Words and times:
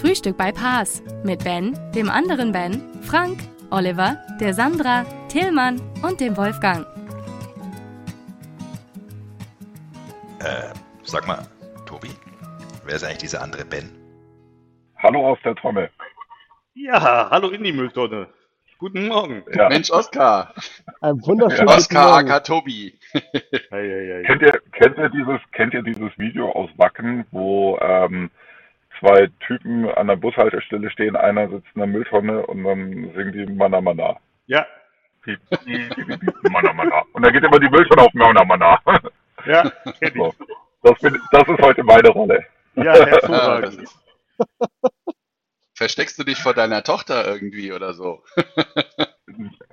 Frühstück 0.00 0.36
bei 0.36 0.52
Paas 0.52 1.02
mit 1.24 1.42
Ben, 1.42 1.76
dem 1.92 2.08
anderen 2.08 2.52
Ben, 2.52 2.80
Frank, 3.02 3.40
Oliver, 3.70 4.16
der 4.40 4.54
Sandra, 4.54 5.04
Tillmann 5.28 5.80
und 6.02 6.20
dem 6.20 6.36
Wolfgang. 6.36 6.86
Äh, 10.38 10.72
sag 11.02 11.26
mal, 11.26 11.44
Tobi, 11.84 12.10
wer 12.84 12.94
ist 12.94 13.02
eigentlich 13.02 13.18
dieser 13.18 13.42
andere 13.42 13.64
Ben? 13.64 13.90
Hallo 14.98 15.32
aus 15.32 15.38
der 15.44 15.56
Tonne. 15.56 15.90
Ja, 16.74 17.28
hallo 17.30 17.48
in 17.48 17.64
die 17.64 17.72
Mülltonne. 17.72 18.28
Guten 18.78 19.08
Morgen. 19.08 19.42
Ja. 19.52 19.68
Mensch, 19.68 19.90
Oskar. 19.90 20.54
Ein 21.00 21.20
wunderschönen 21.26 21.68
Oskar 21.70 22.18
aka 22.18 22.38
Tobi. 22.38 22.96
Kennt 23.70 24.42
ihr, 24.42 24.60
kennt 24.70 24.96
ihr 24.96 25.08
dieses, 25.08 25.40
kennt 25.50 25.74
ihr 25.74 25.82
dieses 25.82 26.16
Video 26.16 26.52
aus 26.52 26.70
Wacken, 26.76 27.26
wo 27.32 27.76
ähm, 27.80 28.30
zwei 29.00 29.28
Typen 29.46 29.88
an 29.90 30.06
der 30.08 30.16
Bushaltestelle 30.16 30.90
stehen, 30.90 31.16
einer 31.16 31.48
sitzt 31.48 31.68
in 31.74 31.80
der 31.80 31.86
Mülltonne 31.86 32.46
und 32.46 32.64
dann 32.64 33.12
singen 33.14 33.32
die 33.32 33.46
Mana 33.52 33.80
Mana. 33.80 34.16
Ja, 34.46 34.66
Mana 36.50 36.72
Mana. 36.72 37.02
Und 37.12 37.22
dann 37.24 37.32
geht 37.32 37.44
immer 37.44 37.58
die 37.58 37.68
Mülltonne 37.68 38.02
auf 38.02 38.14
Mana 38.14 38.44
Mana. 38.44 38.80
ja, 39.46 39.70
kenn 40.00 40.12
So. 40.16 40.34
ich. 40.40 40.46
Das, 40.82 40.98
bin, 41.00 41.20
das 41.32 41.48
ist 41.48 41.58
heute 41.60 41.82
meine 41.84 42.08
Rolle. 42.10 42.44
Ja, 42.76 42.92
das 42.94 43.06
hervorragend. 43.08 43.82
ist- 43.82 43.98
Versteckst 45.74 46.18
du 46.18 46.24
dich 46.24 46.38
vor 46.42 46.54
deiner 46.54 46.82
Tochter 46.82 47.26
irgendwie 47.26 47.72
oder 47.72 47.92
so? 47.94 48.22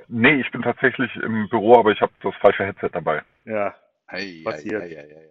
Nee, 0.08 0.40
ich 0.42 0.52
bin 0.52 0.62
tatsächlich 0.62 1.14
im 1.16 1.50
Büro, 1.50 1.80
aber 1.80 1.92
ich 1.92 2.00
habe 2.00 2.12
das 2.22 2.36
falsche 2.36 2.64
Headset 2.66 2.90
dabei. 2.92 3.24
Ja, 3.46 3.74
Hey, 4.08 4.44
Passiert. 4.44 4.84
Hey, 4.84 4.90
hey, 4.96 5.08
hey, 5.10 5.30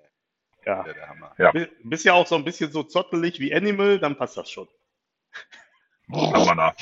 ja. 0.67 0.85
hey. 0.85 0.95
Der 0.95 1.09
Hammer. 1.09 1.35
Ja. 1.39 1.53
Bi- 1.53 1.69
Bist 1.85 2.05
ja 2.05 2.15
auch 2.15 2.27
so 2.27 2.35
ein 2.37 2.45
bisschen 2.45 2.71
so 2.73 2.83
zottelig 2.83 3.39
wie 3.41 3.55
Animal, 3.55 3.99
dann 3.99 4.17
passt 4.17 4.37
das 4.37 4.51
schon. 4.51 4.69
Mana 6.07 6.45
Mana. 6.45 6.75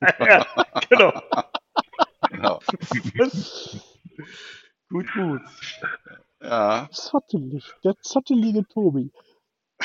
ja, 0.18 0.46
genau. 0.88 1.12
Genau. 2.30 2.60
gut, 4.88 5.06
gut. 5.14 5.40
Ja, 6.40 6.88
Zottelig, 6.92 7.64
der 7.84 7.94
zottelige 8.00 8.66
Tobi. 8.68 9.10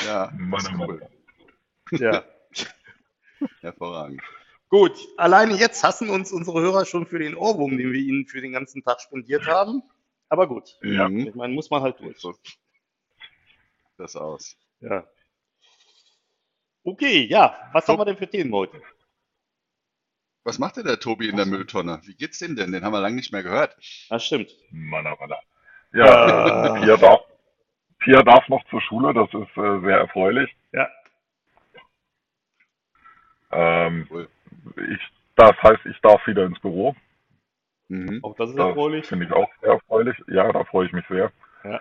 ja, 0.04 0.26
ist 0.26 0.32
Mana. 0.38 0.86
cool. 0.86 1.08
Ja. 1.92 2.24
Hervorragend. 3.60 4.20
Gut, 4.68 4.92
alleine 5.16 5.54
jetzt 5.54 5.82
hassen 5.82 6.10
uns 6.10 6.32
unsere 6.32 6.60
Hörer 6.60 6.84
schon 6.84 7.06
für 7.06 7.18
den 7.18 7.34
Ohrwurm, 7.34 7.76
den 7.76 7.92
wir 7.92 8.00
ihnen 8.00 8.26
für 8.26 8.40
den 8.40 8.52
ganzen 8.52 8.82
Tag 8.84 9.00
spendiert 9.00 9.46
haben. 9.46 9.82
Aber 10.28 10.46
gut, 10.46 10.78
Ja. 10.82 11.08
Mhm. 11.08 11.26
ich 11.28 11.34
meine, 11.34 11.54
muss 11.54 11.70
man 11.70 11.82
halt 11.82 11.98
durch. 12.00 12.22
Das 14.00 14.16
aus. 14.16 14.56
Ja. 14.80 15.04
Okay, 16.84 17.26
ja, 17.26 17.54
was 17.72 17.86
haben 17.86 17.98
wir 17.98 18.06
denn 18.06 18.16
für 18.16 18.28
Themen 18.28 18.50
heute? 18.54 18.80
Was 20.42 20.58
macht 20.58 20.78
denn 20.78 20.86
der 20.86 20.98
Tobi 20.98 21.28
in 21.28 21.36
der 21.36 21.44
Mülltonne? 21.44 22.00
Wie 22.04 22.14
geht's 22.14 22.38
dem 22.38 22.56
denn? 22.56 22.72
Den 22.72 22.82
haben 22.82 22.92
wir 22.94 23.00
lange 23.00 23.16
nicht 23.16 23.30
mehr 23.30 23.42
gehört. 23.42 23.76
Das 24.08 24.24
stimmt. 24.24 24.50
Mana 24.70 25.14
Mana. 25.20 25.36
Ja, 25.92 26.76
Äh. 26.76 26.80
Pia, 26.80 26.96
darf, 26.96 27.20
Pia 27.98 28.22
darf 28.22 28.48
noch 28.48 28.64
zur 28.70 28.80
Schule, 28.80 29.12
das 29.12 29.28
ist 29.34 29.54
äh, 29.58 29.80
sehr 29.80 29.98
erfreulich. 29.98 30.50
Ja. 30.72 30.88
Ähm, 33.50 34.06
Cool. 34.10 34.28
ich, 34.76 35.00
das 35.36 35.52
heißt, 35.62 35.84
ich 35.84 36.00
darf 36.00 36.26
wieder 36.26 36.46
ins 36.46 36.58
Büro. 36.60 36.96
Mhm. 37.88 38.20
Auch 38.24 38.34
das 38.36 38.48
ist 38.50 38.56
Das 38.58 38.68
erfreulich. 38.68 39.06
finde 39.06 39.26
ich 39.26 39.32
auch 39.32 39.50
sehr 39.60 39.72
erfreulich. 39.72 40.16
Ja, 40.28 40.50
da 40.52 40.64
freue 40.64 40.86
ich 40.86 40.92
mich 40.92 41.04
sehr. 41.08 41.30
Ja. 41.64 41.80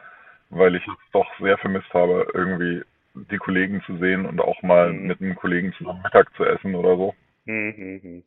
Weil 0.50 0.76
ich 0.76 0.88
es 0.88 1.12
doch 1.12 1.28
sehr 1.40 1.58
vermisst 1.58 1.94
habe, 1.94 2.28
irgendwie 2.34 2.84
die 3.32 3.38
Kollegen 3.38 3.82
zu 3.86 3.98
sehen 3.98 4.26
und 4.26 4.40
auch 4.42 4.62
mal 4.64 4.92
Mhm. 4.94 5.08
mit 5.08 5.22
einem 5.22 5.36
Kollegen 5.36 5.74
zusammen 5.74 6.02
Mittag 6.02 6.34
zu 6.36 6.44
essen 6.46 6.76
oder 6.76 6.96
so. 6.96 7.16
Mhm, 7.46 8.00
mhm. 8.04 8.24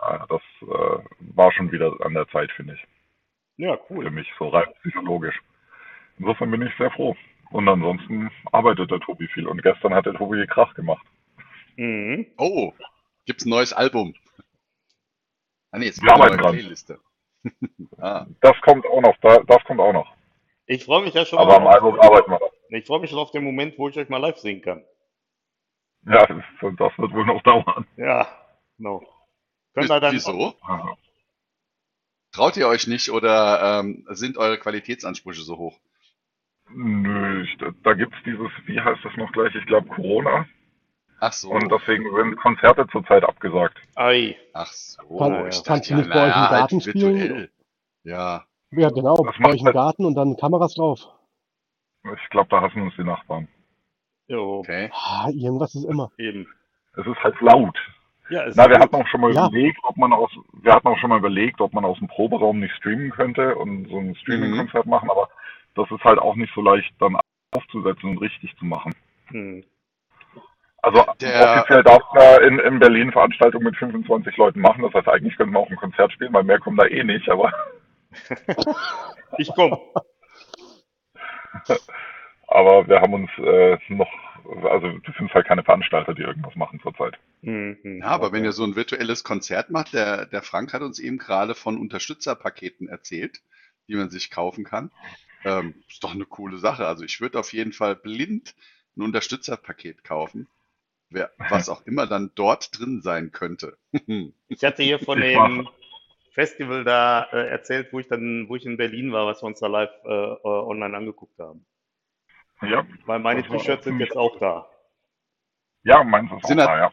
Äh, 0.00 0.18
Das 0.28 0.42
äh, 0.62 1.04
war 1.34 1.52
schon 1.52 1.72
wieder 1.72 1.92
an 2.04 2.14
der 2.14 2.28
Zeit, 2.28 2.50
finde 2.52 2.74
ich. 2.74 2.86
Ja, 3.56 3.76
Für 3.76 3.94
cool. 3.94 4.10
mich 4.10 4.30
so 4.38 4.48
rein 4.48 4.66
psychologisch. 4.82 5.38
Insofern 6.18 6.50
bin 6.50 6.62
ich 6.62 6.74
sehr 6.76 6.90
froh. 6.92 7.16
Und 7.50 7.68
ansonsten 7.68 8.30
arbeitet 8.52 8.90
der 8.90 9.00
Tobi 9.00 9.26
viel. 9.28 9.46
Und 9.48 9.62
gestern 9.62 9.94
hat 9.94 10.06
der 10.06 10.14
Tobi 10.14 10.46
Krach 10.46 10.74
gemacht. 10.74 11.04
Mhm. 11.76 12.26
Oh, 12.36 12.72
gibt's 13.26 13.46
ein 13.46 13.50
neues 13.50 13.72
Album? 13.72 14.14
Ah 15.70 15.78
nee, 15.78 15.86
jetzt 15.86 16.02
Wir 16.02 16.12
eine 16.12 16.22
arbeiten 16.22 16.36
neue 16.36 16.42
dran. 16.44 16.56
Playliste. 16.58 16.98
ah, 17.98 18.26
Das 18.40 18.60
kommt 18.60 18.86
auch 18.86 19.00
noch. 19.00 19.16
Da, 19.18 19.38
das 19.46 19.64
kommt 19.64 19.80
auch 19.80 19.92
noch. 19.92 20.12
Ich 20.68 20.84
freue 20.84 21.02
mich 21.02 21.14
ja 21.14 21.24
schon 21.24 21.38
Aber 21.38 21.56
am 21.56 21.64
mal. 21.64 21.74
Album 21.74 21.98
arbeiten 21.98 22.30
wir. 22.30 22.40
Ich 22.78 22.86
freue 22.86 23.00
mich 23.00 23.08
schon 23.10 23.18
auf 23.18 23.30
den 23.30 23.42
Moment, 23.42 23.78
wo 23.78 23.88
ich 23.88 23.96
euch 23.96 24.08
mal 24.10 24.18
live 24.18 24.36
sehen 24.36 24.60
kann. 24.60 24.84
Ja, 26.06 26.26
das, 26.26 26.44
das 26.76 26.98
wird 26.98 27.12
wohl 27.12 27.24
noch 27.24 27.42
dauern. 27.42 27.86
Ja, 27.96 28.28
genau. 28.76 29.02
Könnt 29.74 29.90
ihr 29.90 30.00
dann, 30.00 30.14
wieso? 30.14 30.54
Traut 32.32 32.56
ihr 32.58 32.68
euch 32.68 32.86
nicht 32.86 33.10
oder 33.10 33.80
ähm, 33.80 34.06
sind 34.10 34.36
eure 34.36 34.58
Qualitätsansprüche 34.58 35.40
so 35.40 35.56
hoch? 35.56 35.80
Nö, 36.70 37.42
ich, 37.44 37.56
da 37.82 37.94
gibt's 37.94 38.18
dieses, 38.26 38.50
wie 38.66 38.78
heißt 38.78 39.02
das 39.02 39.16
noch 39.16 39.32
gleich? 39.32 39.54
Ich 39.54 39.64
glaube 39.64 39.88
Corona. 39.88 40.46
Ach 41.20 41.32
so. 41.32 41.50
Und 41.50 41.72
deswegen 41.72 42.14
sind 42.14 42.36
Konzerte 42.36 42.86
zurzeit 42.92 43.24
abgesagt. 43.24 43.78
Ei. 43.96 44.36
Ach 44.52 44.70
so. 44.70 45.18
Kann- 45.18 45.48
ich 45.48 45.64
kannst 45.64 45.68
dachte, 45.70 45.88
du 45.88 45.94
nicht 45.96 46.08
ja, 46.08 46.14
bei 46.14 46.20
euch 46.20 46.36
im 46.36 46.50
Garten 46.58 46.80
halt 46.80 46.82
spielen? 46.82 47.48
Ja. 48.04 48.44
Ja, 48.70 48.90
genau, 48.90 49.16
Das 49.16 49.34
bei 49.36 49.42
macht 49.42 49.52
euch 49.54 49.60
im 49.60 49.66
halt- 49.66 49.74
Garten 49.74 50.04
und 50.04 50.14
dann 50.14 50.36
Kameras 50.36 50.74
drauf. 50.74 51.00
Ich 52.04 52.30
glaube, 52.30 52.48
da 52.50 52.60
hassen 52.60 52.82
uns 52.82 52.94
die 52.96 53.04
Nachbarn. 53.04 53.48
Jo, 54.28 54.58
Okay. 54.60 54.90
Ah, 54.92 55.28
irgendwas 55.32 55.74
ist 55.74 55.84
immer. 55.84 56.10
eben. 56.18 56.46
Es 56.96 57.06
ist 57.06 57.22
halt 57.22 57.40
laut. 57.40 57.76
Ja, 58.30 58.42
ist 58.42 58.56
Na, 58.56 58.64
wir 58.64 58.74
gut. 58.74 58.80
hatten 58.82 58.96
auch 58.96 59.06
schon 59.08 59.20
mal 59.22 59.32
Ja. 59.32 59.46
überlegt, 59.48 59.78
ob 59.84 59.96
man 59.96 60.12
aus, 60.12 60.30
wir 60.52 60.74
hatten 60.74 60.86
auch 60.88 60.98
schon 60.98 61.08
mal 61.10 61.18
überlegt, 61.18 61.60
ob 61.60 61.72
man 61.72 61.84
aus 61.84 61.98
dem 61.98 62.08
Proberaum 62.08 62.60
nicht 62.60 62.74
streamen 62.76 63.10
könnte 63.10 63.54
und 63.56 63.88
so 63.88 63.98
ein 63.98 64.14
Streaming-Konzert 64.16 64.84
machen, 64.86 65.10
aber 65.10 65.28
das 65.74 65.90
ist 65.90 66.04
halt 66.04 66.18
auch 66.18 66.34
nicht 66.34 66.52
so 66.54 66.60
leicht 66.60 66.92
dann 66.98 67.16
aufzusetzen 67.56 68.10
und 68.10 68.18
richtig 68.18 68.54
zu 68.58 68.66
machen. 68.66 68.92
Hm. 69.28 69.64
Also 70.82 71.04
Der- 71.20 71.54
offiziell 71.60 71.82
darf 71.82 72.02
man 72.14 72.42
in, 72.42 72.58
in 72.58 72.78
Berlin 72.78 73.10
Veranstaltungen 73.12 73.64
mit 73.64 73.76
25 73.76 74.36
Leuten 74.36 74.60
machen, 74.60 74.82
das 74.82 74.92
heißt 74.92 75.08
eigentlich 75.08 75.36
könnten 75.36 75.54
wir 75.54 75.60
auch 75.60 75.70
ein 75.70 75.76
Konzert 75.76 76.12
spielen, 76.12 76.32
weil 76.34 76.44
mehr 76.44 76.58
kommen 76.60 76.76
da 76.76 76.84
eh 76.86 77.02
nicht, 77.04 77.28
aber 77.30 77.50
Ich 79.38 79.52
komme. 79.54 79.78
aber 82.46 82.88
wir 82.88 83.00
haben 83.00 83.14
uns 83.14 83.30
äh, 83.38 83.78
noch, 83.88 84.10
also 84.64 84.88
du 84.98 85.12
findest 85.12 85.34
halt 85.34 85.46
keine 85.46 85.62
Veranstalter, 85.64 86.14
die 86.14 86.22
irgendwas 86.22 86.56
machen 86.56 86.80
zurzeit. 86.80 87.18
Hm, 87.42 87.76
hm. 87.82 87.98
Ja, 87.98 88.06
aber 88.06 88.32
wenn 88.32 88.44
ihr 88.44 88.52
so 88.52 88.64
ein 88.64 88.74
virtuelles 88.74 89.24
Konzert 89.24 89.70
macht, 89.70 89.92
der, 89.92 90.26
der 90.26 90.42
Frank 90.42 90.72
hat 90.72 90.82
uns 90.82 90.98
eben 90.98 91.18
gerade 91.18 91.54
von 91.54 91.78
Unterstützerpaketen 91.78 92.88
erzählt, 92.88 93.42
die 93.86 93.96
man 93.96 94.10
sich 94.10 94.30
kaufen 94.30 94.64
kann. 94.64 94.90
Ähm, 95.44 95.74
ist 95.88 96.02
doch 96.02 96.14
eine 96.14 96.26
coole 96.26 96.58
Sache. 96.58 96.86
Also 96.86 97.04
ich 97.04 97.20
würde 97.20 97.38
auf 97.38 97.52
jeden 97.52 97.72
Fall 97.72 97.96
blind 97.96 98.54
ein 98.96 99.02
Unterstützerpaket 99.02 100.04
kaufen, 100.04 100.48
wer, 101.10 101.30
was 101.38 101.68
auch 101.68 101.86
immer 101.86 102.06
dann 102.06 102.32
dort 102.34 102.78
drin 102.78 103.02
sein 103.02 103.32
könnte. 103.32 103.76
Ich 104.48 104.64
hatte 104.64 104.82
hier 104.82 104.98
von 104.98 105.20
dem 105.20 105.68
Festival 106.38 106.84
da 106.84 107.24
äh, 107.32 107.48
erzählt, 107.48 107.92
wo 107.92 107.98
ich 107.98 108.06
dann, 108.06 108.48
wo 108.48 108.54
ich 108.54 108.64
in 108.64 108.76
Berlin 108.76 109.10
war, 109.10 109.26
was 109.26 109.42
wir 109.42 109.48
uns 109.48 109.58
da 109.58 109.66
live 109.66 109.90
äh, 110.04 110.08
äh, 110.08 110.38
online 110.44 110.96
angeguckt 110.96 111.36
haben. 111.40 111.66
Ja, 112.62 112.86
Weil 113.06 113.18
meine 113.18 113.42
T-Shirts 113.42 113.82
sind 113.82 113.98
jetzt 113.98 114.16
auch 114.16 114.38
da. 114.38 114.68
ja 115.82 116.04
meins 116.04 116.30
ist 116.30 116.44
auch 116.44 116.48
Sind 116.48 116.58
da, 116.58 116.66
das- 116.66 116.92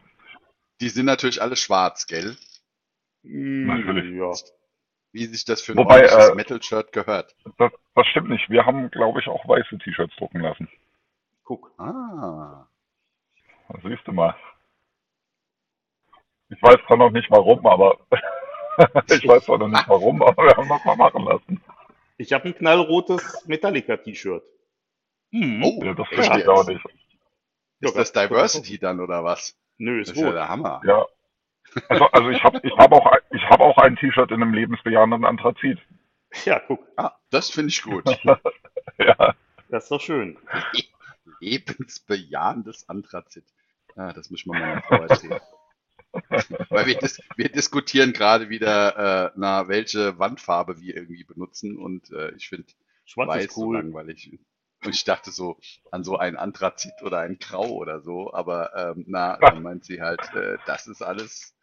Die 0.80 0.88
sind 0.88 1.06
natürlich 1.06 1.40
alle 1.40 1.54
schwarz, 1.54 2.08
gell? 2.08 2.36
Natürlich. 3.22 4.16
Ja. 4.16 4.32
Wie 5.12 5.26
sich 5.26 5.44
das 5.44 5.62
für 5.62 5.72
ein 5.72 5.78
Wobei, 5.78 6.00
äh, 6.02 6.34
Metal-Shirt 6.34 6.90
gehört. 6.92 7.36
Das, 7.56 7.72
das 7.94 8.06
stimmt 8.08 8.28
nicht. 8.30 8.50
Wir 8.50 8.66
haben, 8.66 8.90
glaube 8.90 9.20
ich, 9.20 9.28
auch 9.28 9.46
weiße 9.48 9.78
T-Shirts 9.78 10.14
drucken 10.16 10.40
lassen. 10.40 10.68
Guck. 11.44 11.70
Ah. 11.78 12.66
Das 13.68 13.80
siehst 13.84 14.06
du 14.08 14.12
mal. 14.12 14.34
Ich 16.48 16.60
weiß 16.60 16.78
zwar 16.88 16.96
noch 16.96 17.10
nicht 17.10 17.30
warum, 17.30 17.64
aber 17.66 17.98
ich 19.08 19.26
weiß 19.26 19.44
zwar 19.44 19.58
noch 19.58 19.68
nicht 19.68 19.88
warum, 19.88 20.22
aber 20.22 20.44
wir 20.44 20.56
haben 20.56 20.68
das 20.68 20.84
mal 20.84 20.96
machen 20.96 21.24
lassen. 21.24 21.60
Ich 22.18 22.32
habe 22.32 22.46
ein 22.46 22.54
knallrotes 22.54 23.44
Metallica-T-Shirt. 23.46 24.44
Hm. 25.32 25.62
Oh, 25.64 25.84
Ja, 25.84 25.94
das 25.94 26.08
verstehe 26.08 26.40
ich 26.40 26.48
auch 26.48 26.66
nicht. 26.66 26.84
Ist 27.80 27.96
das 27.96 28.12
Diversity 28.12 28.78
dann 28.78 29.00
oder 29.00 29.22
was? 29.24 29.54
Nö, 29.78 30.00
Das 30.00 30.10
ist 30.10 30.16
ist 30.16 30.22
ja 30.22 30.32
der 30.32 30.48
Hammer. 30.48 30.80
Ja, 30.86 31.06
Also, 31.88 32.06
also 32.06 32.30
ich 32.30 32.42
habe 32.42 32.60
ich 32.62 32.72
hab 32.76 32.90
auch, 32.92 33.12
ich 33.30 33.42
hab 33.50 33.60
auch 33.60 33.76
ein 33.78 33.96
T-Shirt 33.96 34.30
in 34.30 34.42
einem 34.42 34.54
lebensbejahenden 34.54 35.24
Anthrazit. 35.26 35.78
Ja, 36.44 36.58
guck, 36.60 36.86
Ah, 36.96 37.12
das 37.30 37.50
finde 37.50 37.68
ich 37.70 37.82
gut. 37.82 38.04
Ja. 38.98 39.34
das 39.68 39.84
ist 39.84 39.90
doch 39.90 40.00
schön. 40.00 40.38
Lebensbejahendes 41.40 42.88
Anthrazit. 42.88 43.44
Ah, 43.94 44.12
das 44.12 44.30
muss 44.30 44.40
ich 44.40 44.46
mal 44.46 44.58
meiner 44.58 44.82
Frau 44.82 45.02
erzählen. 45.02 45.40
Weil 46.70 46.86
wir, 46.86 46.98
dis 46.98 47.20
wir 47.36 47.48
diskutieren 47.50 48.12
gerade 48.12 48.48
wieder, 48.48 49.26
äh, 49.26 49.30
na, 49.36 49.68
welche 49.68 50.18
Wandfarbe 50.18 50.80
wir 50.80 50.96
irgendwie 50.96 51.24
benutzen 51.24 51.76
und 51.76 52.10
äh, 52.12 52.32
ich 52.36 52.48
finde 52.48 52.66
weiß 53.14 53.46
ist 53.46 53.54
so 53.54 53.66
cool. 53.66 53.76
langweilig. 53.76 54.38
Und 54.84 54.94
ich 54.94 55.04
dachte 55.04 55.30
so 55.30 55.58
an 55.90 56.04
so 56.04 56.16
ein 56.18 56.36
Anthrazit 56.36 57.02
oder 57.02 57.20
ein 57.20 57.38
Grau 57.38 57.68
oder 57.70 58.00
so, 58.00 58.32
aber 58.32 58.74
ähm, 58.76 59.04
na, 59.08 59.36
dann 59.38 59.62
meint 59.62 59.84
sie 59.84 60.00
halt, 60.00 60.20
äh, 60.34 60.58
das 60.66 60.86
ist 60.86 61.02
alles 61.02 61.56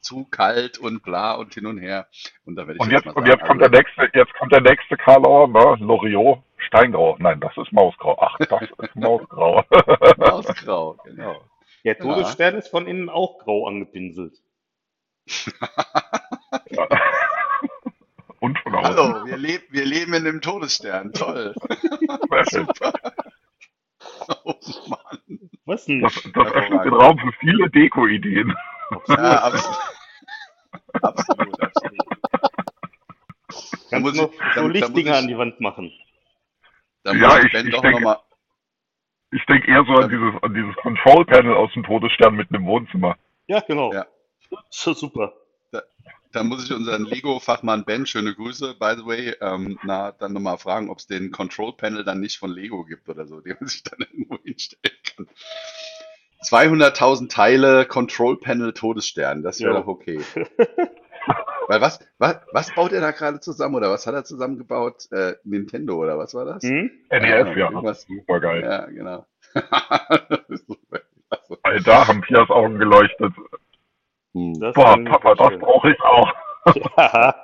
zu 0.00 0.24
kalt 0.24 0.78
und 0.78 1.02
bla 1.02 1.34
und 1.34 1.52
hin 1.54 1.66
und 1.66 1.78
her. 1.78 2.08
Und 2.44 2.56
da 2.56 2.62
werde 2.66 2.74
ich 2.74 2.80
Und 2.80 2.90
jetzt 2.90 3.04
jetzt, 3.04 3.06
mal 3.06 3.12
und 3.12 3.26
sagen, 3.26 3.38
jetzt 3.38 3.46
kommt 3.46 3.60
der 3.60 3.70
also, 3.70 3.78
nächste, 3.78 4.18
jetzt 4.18 4.34
kommt 4.34 4.52
der 4.52 4.60
nächste 4.60 4.96
Karlauer, 4.96 5.48
ne? 5.48 5.84
Loriot, 5.84 6.42
Steingrau. 6.58 7.16
Nein, 7.18 7.40
das 7.40 7.56
ist 7.56 7.72
Mausgrau. 7.72 8.16
Ach, 8.20 8.36
das 8.38 8.62
ist 8.62 8.72
Mausgrau. 8.96 9.64
Mausgrau, 10.16 10.98
genau. 11.04 11.42
Der 11.84 11.98
Todesstern 11.98 12.54
ist 12.56 12.68
von 12.68 12.86
innen 12.86 13.08
auch 13.08 13.38
grau 13.38 13.66
angepinselt. 13.66 14.36
Ja. 16.70 16.88
Und 18.40 18.58
von 18.60 18.74
außen. 18.74 18.96
Hallo, 18.96 19.26
wir, 19.26 19.36
leb 19.36 19.62
wir 19.70 19.84
leben 19.84 20.14
in 20.14 20.26
einem 20.26 20.40
Todesstern. 20.40 21.12
Toll. 21.12 21.54
Super. 22.50 22.92
Oh 24.44 24.54
Mann. 24.88 25.50
Was 25.64 25.84
denn? 25.86 26.00
Das, 26.02 26.14
das 26.14 26.52
öffnet 26.52 26.84
den 26.84 26.94
Raum 26.94 27.18
für 27.18 27.32
viele 27.40 27.68
Deko-Ideen. 27.70 28.54
Ja, 29.08 29.14
absolut. 29.42 29.78
absolut, 31.02 31.60
absolut. 31.60 31.98
Da 33.50 33.58
Kannst 33.90 34.00
muss 34.02 34.12
du 34.14 34.22
noch 34.22 34.32
ich- 34.32 34.54
so 34.54 34.62
muss 34.62 34.72
Lichtdinger 34.72 35.12
ich- 35.12 35.18
an 35.18 35.28
die 35.28 35.36
Wand 35.38 35.60
machen. 35.60 35.92
Da 37.02 37.12
muss 37.12 37.22
Ja, 37.22 37.38
ich 37.38 37.44
ich- 37.46 37.52
Ben 37.52 37.66
ich 37.66 37.74
doch 37.74 37.82
denke- 37.82 37.96
nochmal. 38.00 38.18
Ich 39.32 39.44
denke 39.46 39.70
eher 39.70 39.84
so 39.84 39.92
an 39.92 40.10
dieses, 40.10 40.42
an 40.42 40.54
dieses 40.54 40.74
Control-Panel 40.76 41.54
aus 41.54 41.72
dem 41.72 41.84
Todesstern 41.84 42.34
mitten 42.34 42.54
im 42.54 42.66
Wohnzimmer. 42.66 43.16
Ja, 43.46 43.60
genau. 43.60 43.92
Ja. 43.92 44.06
So 44.70 44.92
super. 44.92 45.32
Da 46.32 46.44
muss 46.44 46.64
ich 46.64 46.72
unseren 46.72 47.06
Lego-Fachmann 47.06 47.84
Ben, 47.84 48.06
schöne 48.06 48.34
Grüße, 48.34 48.76
by 48.78 48.94
the 48.96 49.04
way, 49.04 49.34
ähm, 49.40 49.80
na, 49.82 50.12
dann 50.12 50.32
nochmal 50.32 50.58
fragen, 50.58 50.88
ob 50.88 50.98
es 50.98 51.08
den 51.08 51.32
Control-Panel 51.32 52.04
dann 52.04 52.20
nicht 52.20 52.38
von 52.38 52.52
Lego 52.52 52.84
gibt 52.84 53.08
oder 53.08 53.26
so, 53.26 53.40
den 53.40 53.56
man 53.58 53.68
sich 53.68 53.82
dann 53.82 53.98
irgendwo 54.00 54.38
hinstellen 54.44 54.96
kann. 55.16 55.28
200.000 56.44 57.28
Teile 57.28 57.84
Control-Panel 57.84 58.72
Todesstern, 58.72 59.42
das 59.42 59.60
wäre 59.60 59.72
Jo. 59.72 59.80
doch 59.80 59.86
okay. 59.88 60.20
Weil 61.68 61.80
was, 61.80 62.00
was, 62.18 62.40
was 62.52 62.74
baut 62.74 62.92
er 62.92 63.00
da 63.00 63.12
gerade 63.12 63.40
zusammen 63.40 63.76
oder 63.76 63.90
was 63.90 64.06
hat 64.06 64.14
er 64.14 64.24
zusammengebaut? 64.24 65.10
Äh, 65.12 65.34
Nintendo 65.44 65.96
oder 65.96 66.18
was 66.18 66.34
war 66.34 66.44
das? 66.44 66.62
Hm? 66.62 66.90
NES, 67.10 67.22
ja. 67.56 67.70
Irgendwas. 67.70 68.02
Super 68.02 68.40
geil. 68.40 68.62
Ja, 68.62 68.86
genau. 68.86 69.26
Also, 71.30 71.58
Weil 71.62 71.80
da 71.82 72.08
haben 72.08 72.22
Pias 72.22 72.50
Augen 72.50 72.78
geleuchtet. 72.78 73.32
hm. 74.34 74.58
Das 74.58 74.74
Boah, 74.74 74.98
Papa, 75.04 75.34
das 75.36 75.58
brauche 75.60 75.92
ich 75.92 76.00
auch. 76.00 76.32
Ja. 76.96 77.34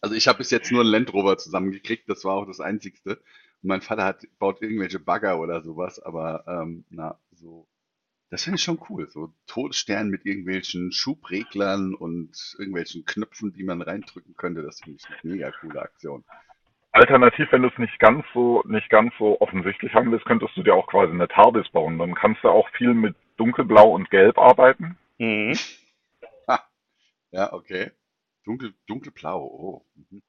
Also 0.00 0.14
ich 0.14 0.28
habe 0.28 0.38
bis 0.38 0.50
jetzt 0.50 0.70
nur 0.70 0.82
einen 0.82 0.90
Land 0.90 1.12
Rover 1.12 1.36
zusammengekriegt, 1.36 2.08
das 2.08 2.24
war 2.24 2.34
auch 2.34 2.46
das 2.46 2.60
Einzigste. 2.60 3.16
Und 3.62 3.68
mein 3.68 3.82
Vater 3.82 4.04
hat, 4.04 4.26
baut 4.38 4.62
irgendwelche 4.62 5.00
Bagger 5.00 5.40
oder 5.40 5.62
sowas, 5.62 6.00
aber 6.00 6.44
ähm, 6.46 6.84
na, 6.90 7.18
so, 7.32 7.66
das 8.30 8.44
finde 8.44 8.56
ich 8.56 8.62
schon 8.62 8.80
cool. 8.88 9.08
So 9.08 9.32
Todesstern 9.46 10.08
mit 10.08 10.26
irgendwelchen 10.26 10.92
Schubreglern 10.92 11.94
und 11.94 12.56
irgendwelchen 12.58 13.04
Knöpfen, 13.04 13.52
die 13.52 13.64
man 13.64 13.82
reindrücken 13.82 14.34
könnte, 14.36 14.62
das 14.62 14.80
finde 14.80 14.98
ich 14.98 15.06
eine 15.06 15.32
mega 15.32 15.50
coole 15.52 15.80
Aktion. 15.80 16.24
Alternativ, 16.92 17.48
wenn 17.52 17.62
du 17.62 17.68
es 17.68 17.78
nicht 17.78 17.98
ganz 17.98 18.24
so, 18.32 18.62
nicht 18.66 18.88
ganz 18.88 19.12
so 19.18 19.40
offensichtlich 19.40 19.92
haben 19.94 20.10
willst, 20.10 20.24
könntest 20.24 20.56
du 20.56 20.62
dir 20.62 20.74
auch 20.74 20.86
quasi 20.86 21.12
eine 21.12 21.28
TARDIS 21.28 21.68
bauen. 21.70 21.98
Dann 21.98 22.14
kannst 22.14 22.42
du 22.42 22.48
auch 22.48 22.68
viel 22.70 22.94
mit 22.94 23.14
dunkelblau 23.36 23.90
und 23.90 24.10
gelb 24.10 24.38
arbeiten. 24.38 24.98
Mhm. 25.18 25.58
Ja, 27.32 27.52
okay. 27.52 27.90
Dunkel, 28.44 28.72
dunkelblau, 28.86 29.42
oh. 29.42 29.86
Mhm. 29.94 30.22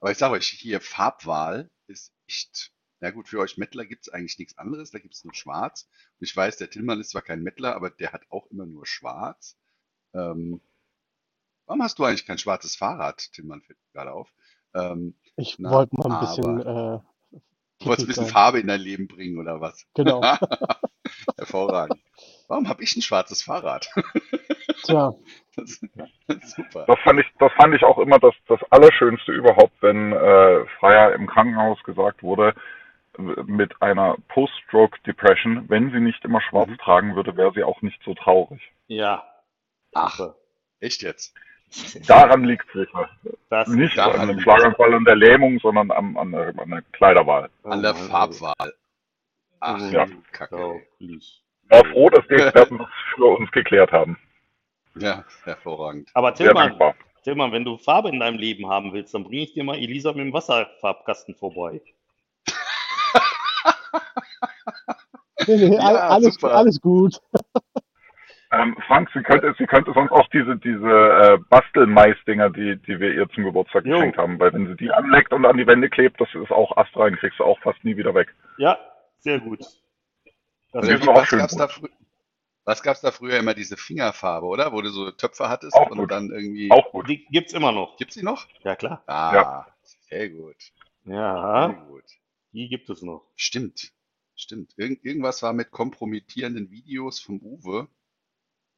Aber 0.00 0.12
ich 0.12 0.18
sage 0.18 0.34
euch, 0.34 0.46
hier 0.46 0.80
Farbwahl 0.80 1.70
ist 1.86 2.14
echt. 2.26 2.73
Na 3.00 3.10
gut, 3.10 3.28
für 3.28 3.38
euch 3.40 3.58
Mettler 3.58 3.84
gibt 3.84 4.06
es 4.06 4.12
eigentlich 4.12 4.38
nichts 4.38 4.56
anderes, 4.56 4.90
da 4.90 4.98
gibt 4.98 5.14
es 5.14 5.24
nur 5.24 5.34
schwarz. 5.34 5.88
Und 6.18 6.24
ich 6.26 6.34
weiß, 6.36 6.56
der 6.56 6.70
Tillmann 6.70 7.00
ist 7.00 7.10
zwar 7.10 7.22
kein 7.22 7.42
Mettler, 7.42 7.74
aber 7.74 7.90
der 7.90 8.12
hat 8.12 8.22
auch 8.30 8.46
immer 8.50 8.66
nur 8.66 8.86
schwarz. 8.86 9.58
Ähm, 10.14 10.60
warum 11.66 11.82
hast 11.82 11.98
du 11.98 12.04
eigentlich 12.04 12.26
kein 12.26 12.38
schwarzes 12.38 12.76
Fahrrad, 12.76 13.32
Tillmann 13.32 13.62
fällt 13.62 13.78
gerade 13.92 14.12
auf? 14.12 14.32
Ähm, 14.74 15.14
Ich 15.36 15.58
wollte 15.58 15.96
mal 15.96 16.12
ein 16.12 16.20
bisschen. 16.20 16.60
Äh, 16.60 17.00
du 17.80 17.86
wolltest 17.86 18.06
ein 18.06 18.08
bisschen 18.08 18.24
sein. 18.24 18.32
Farbe 18.32 18.60
in 18.60 18.68
dein 18.68 18.80
Leben 18.80 19.06
bringen, 19.08 19.38
oder 19.38 19.60
was? 19.60 19.86
Genau. 19.94 20.22
Hervorragend. 21.36 22.00
Warum 22.48 22.68
habe 22.68 22.82
ich 22.82 22.96
ein 22.96 23.02
schwarzes 23.02 23.42
Fahrrad? 23.42 23.88
Tja, 24.84 25.14
Das, 25.56 25.80
super. 26.56 26.84
Das 26.86 26.98
fand 27.04 27.20
ich, 27.20 27.26
das 27.38 27.52
fand 27.52 27.74
ich 27.74 27.82
auch 27.84 27.98
immer 27.98 28.18
das, 28.18 28.34
das 28.48 28.60
Allerschönste 28.70 29.32
überhaupt, 29.32 29.72
wenn 29.82 30.12
äh, 30.12 30.66
Freier 30.78 31.14
im 31.14 31.26
Krankenhaus 31.26 31.82
gesagt 31.84 32.22
wurde, 32.22 32.54
mit 33.18 33.80
einer 33.82 34.16
Post-Stroke 34.28 34.98
Depression, 35.06 35.68
wenn 35.68 35.90
sie 35.92 36.00
nicht 36.00 36.24
immer 36.24 36.40
schwarz 36.40 36.68
Mhm. 36.68 36.78
tragen 36.78 37.16
würde, 37.16 37.36
wäre 37.36 37.52
sie 37.54 37.62
auch 37.64 37.80
nicht 37.82 38.00
so 38.04 38.14
traurig. 38.14 38.60
Ja. 38.88 39.24
Ach, 39.94 40.18
echt 40.80 41.02
jetzt? 41.02 41.34
Daran 42.06 42.44
liegt 42.44 42.66
es 42.68 42.72
sicher. 42.86 43.08
Das 43.50 43.68
Nicht 43.68 43.96
daran 43.98 44.20
an 44.20 44.28
dem. 44.28 44.40
Schlaganfall 44.40 44.94
und 44.94 45.04
der 45.06 45.16
Lähmung, 45.16 45.58
sondern 45.60 45.90
am, 45.90 46.16
an, 46.16 46.30
der, 46.30 46.54
an 46.58 46.70
der 46.70 46.82
Kleiderwahl. 46.92 47.50
An 47.64 47.82
der. 47.82 47.94
Farbwahl. 47.94 48.74
Ach, 49.60 49.80
Ja. 49.92 50.06
du 50.06 50.22
Kacke. 50.32 50.56
Unglaublich. 50.56 51.42
War 51.70 51.84
froh, 51.86 52.10
dass 52.10 52.26
die 52.28 52.34
Experten 52.34 52.78
das 52.78 52.88
für 53.14 53.24
uns 53.24 53.50
geklärt 53.50 53.90
haben. 53.92 54.18
Ja, 54.96 55.24
hervorragend. 55.44 56.10
Aber 56.14 56.34
Tillmann. 56.34 56.78
Tillmann, 57.24 57.52
wenn 57.52 57.64
du 57.64 57.78
Farbe 57.78 58.10
in 58.10 58.20
deinem 58.20 58.38
Leben 58.38 58.68
haben 58.68 58.92
willst, 58.92 59.14
dann 59.14 59.24
bringe 59.24 59.42
ich 59.42 59.54
dir 59.54 59.64
mal 59.64 59.76
Elisa 59.76 60.10
mit 60.12 60.20
dem 60.20 60.32
Wasserfarbkasten 60.32 61.34
vorbei. 61.34 61.80
Nee, 65.46 65.56
nee, 65.68 65.76
Ja, 65.76 65.80
all- 65.82 65.96
alles, 65.98 66.34
super. 66.34 66.54
alles 66.54 66.80
gut. 66.80 67.20
Ähm, 68.52 68.76
Frank, 68.86 69.10
sie 69.12 69.22
könnte, 69.22 69.52
sie 69.58 69.66
könnte 69.66 69.92
sonst 69.94 70.12
auch 70.12 70.28
diese, 70.28 70.56
diese 70.56 70.86
äh, 70.88 71.38
Bastelmais-Dinger, 71.50 72.50
die, 72.50 72.76
die 72.76 73.00
wir 73.00 73.12
ihr 73.12 73.28
zum 73.30 73.44
Geburtstag 73.44 73.84
Jo. 73.84 73.96
geschenkt 73.96 74.16
haben, 74.18 74.38
weil 74.38 74.52
wenn 74.52 74.68
sie 74.68 74.76
die 74.76 74.92
anleckt 74.92 75.32
und 75.32 75.44
an 75.44 75.56
die 75.56 75.66
Wände 75.66 75.90
klebt, 75.90 76.20
das 76.20 76.28
ist 76.34 76.52
auch 76.52 76.76
astrein, 76.76 77.16
kriegst 77.16 77.40
du 77.40 77.44
auch 77.44 77.58
fast 77.60 77.82
nie 77.84 77.96
wieder 77.96 78.14
weg. 78.14 78.32
Ja, 78.58 78.78
sehr 79.18 79.40
gut. 79.40 79.58
Das 80.72 80.84
Oder 80.84 80.94
ist 80.94 81.08
auch 81.08 81.16
was 81.16 81.26
schön 81.28 81.38
gab's 81.40 81.80
gut. 81.80 81.90
was 82.64 82.82
gab's 82.82 83.00
da 83.00 83.10
früher 83.10 83.38
immer 83.38 83.54
diese 83.54 83.76
Fingerfarbe, 83.76 84.46
oder? 84.46 84.72
Wo 84.72 84.82
du 84.82 84.90
so 84.90 85.10
Töpfe 85.10 85.48
hattest 85.48 85.74
Auch 85.74 85.90
und 85.90 85.98
gut. 85.98 86.10
dann 86.12 86.30
irgendwie. 86.30 86.70
Auch 86.70 86.92
gut. 86.92 87.08
die 87.08 87.24
gibt's 87.26 87.52
immer 87.54 87.72
noch. 87.72 87.96
Gibt's 87.96 88.14
die 88.14 88.22
noch? 88.24 88.46
Ja, 88.62 88.76
klar. 88.76 89.02
Ah, 89.08 89.32
Ja. 89.34 89.66
sehr 90.08 90.28
gut. 90.30 90.56
Sehr 91.04 91.14
Ja, 91.16 91.66
gut. 91.88 92.04
Die 92.54 92.68
gibt 92.68 92.88
es 92.88 93.02
noch. 93.02 93.30
Stimmt. 93.36 93.92
Stimmt. 94.36 94.72
Irgend, 94.76 95.04
irgendwas 95.04 95.42
war 95.42 95.52
mit 95.52 95.70
kompromittierenden 95.70 96.70
Videos 96.70 97.20
vom 97.20 97.40
Uwe. 97.40 97.88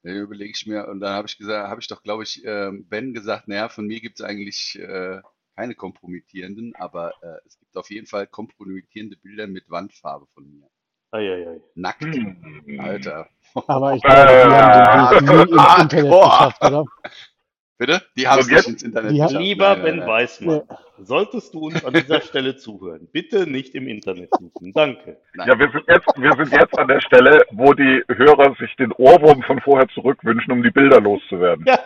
Da 0.03 0.13
überlege 0.13 0.53
ich 0.55 0.67
mir, 0.67 0.89
und 0.89 1.01
dann 1.01 1.15
habe 1.15 1.29
ich 1.29 1.39
gesagt, 1.39 1.69
habe 1.69 1.81
ich 1.81 1.89
doch, 1.89 2.03
glaube 2.03 2.23
ich, 2.23 2.45
ähm, 2.45 2.87
Ben 2.89 3.13
gesagt, 3.13 3.49
naja, 3.49 3.69
von 3.69 3.87
mir 3.87 4.01
gibt 4.01 4.21
es 4.21 4.27
eigentlich 4.27 4.79
äh, 4.79 5.21
keine 5.57 5.75
kompromittierenden, 5.75 6.75
aber 6.77 7.13
äh, 7.23 7.39
es 7.47 7.59
gibt 7.59 7.77
auf 7.77 7.91
jeden 7.91 8.07
Fall 8.07 8.27
kompromittierende 8.27 9.17
Bilder 9.17 9.47
mit 9.47 9.69
Wandfarbe 9.71 10.27
von 10.35 10.49
mir. 10.49 10.69
Eieiei. 11.11 11.61
Nackt. 11.75 12.03
Hm. 12.03 12.79
Alter. 12.79 13.29
Aber 13.55 13.95
ich 13.95 14.03
glaube, 14.05 14.27
die 14.27 14.53
haben 14.55 15.27
den 15.27 15.29
Weg 15.29 15.51
nie 15.51 15.57
ins 15.57 15.83
Internet 15.83 16.11
Boah. 16.11 16.29
geschafft, 16.29 16.65
oder? 16.65 16.85
Bitte? 17.79 18.01
Die 18.17 18.27
haben 18.27 18.41
es 18.41 18.49
nicht 18.49 18.69
ins 18.69 18.83
Internet 18.83 19.13
Die 19.13 19.21
ha- 19.23 19.27
geschafft. 19.27 19.45
Lieber 19.45 19.69
Nein, 19.75 19.83
Ben 19.83 19.97
nein, 19.97 20.07
nein. 20.07 20.09
Weißmann, 20.09 20.63
solltest 20.99 21.53
du 21.53 21.67
uns 21.67 21.85
an 21.85 21.93
dieser 21.93 22.23
Stelle 22.23 22.57
zuhören, 22.57 23.07
bitte 23.13 23.47
nicht 23.47 23.75
im 23.75 23.87
Internet 23.87 24.31
suchen. 24.39 24.73
Danke. 24.73 25.19
Nein. 25.35 25.49
Ja, 25.49 25.59
wir 25.59 25.71
sind 25.71 25.85
jetzt, 25.87 26.07
wir 26.17 26.33
sind 26.33 26.53
jetzt 26.59 26.79
an 26.79 26.89
der 26.89 27.01
Stelle, 27.03 27.45
wo 27.51 27.75
die 27.75 28.03
Hörer 28.09 28.55
sich 28.59 28.75
den 28.77 28.93
Ohrwurm 28.93 29.43
von 29.43 29.61
vorher 29.61 29.89
zurückwünschen, 29.89 30.53
um 30.53 30.63
die 30.63 30.71
Bilder 30.71 31.01
loszuwerden. 31.03 31.67
Ja, 31.67 31.79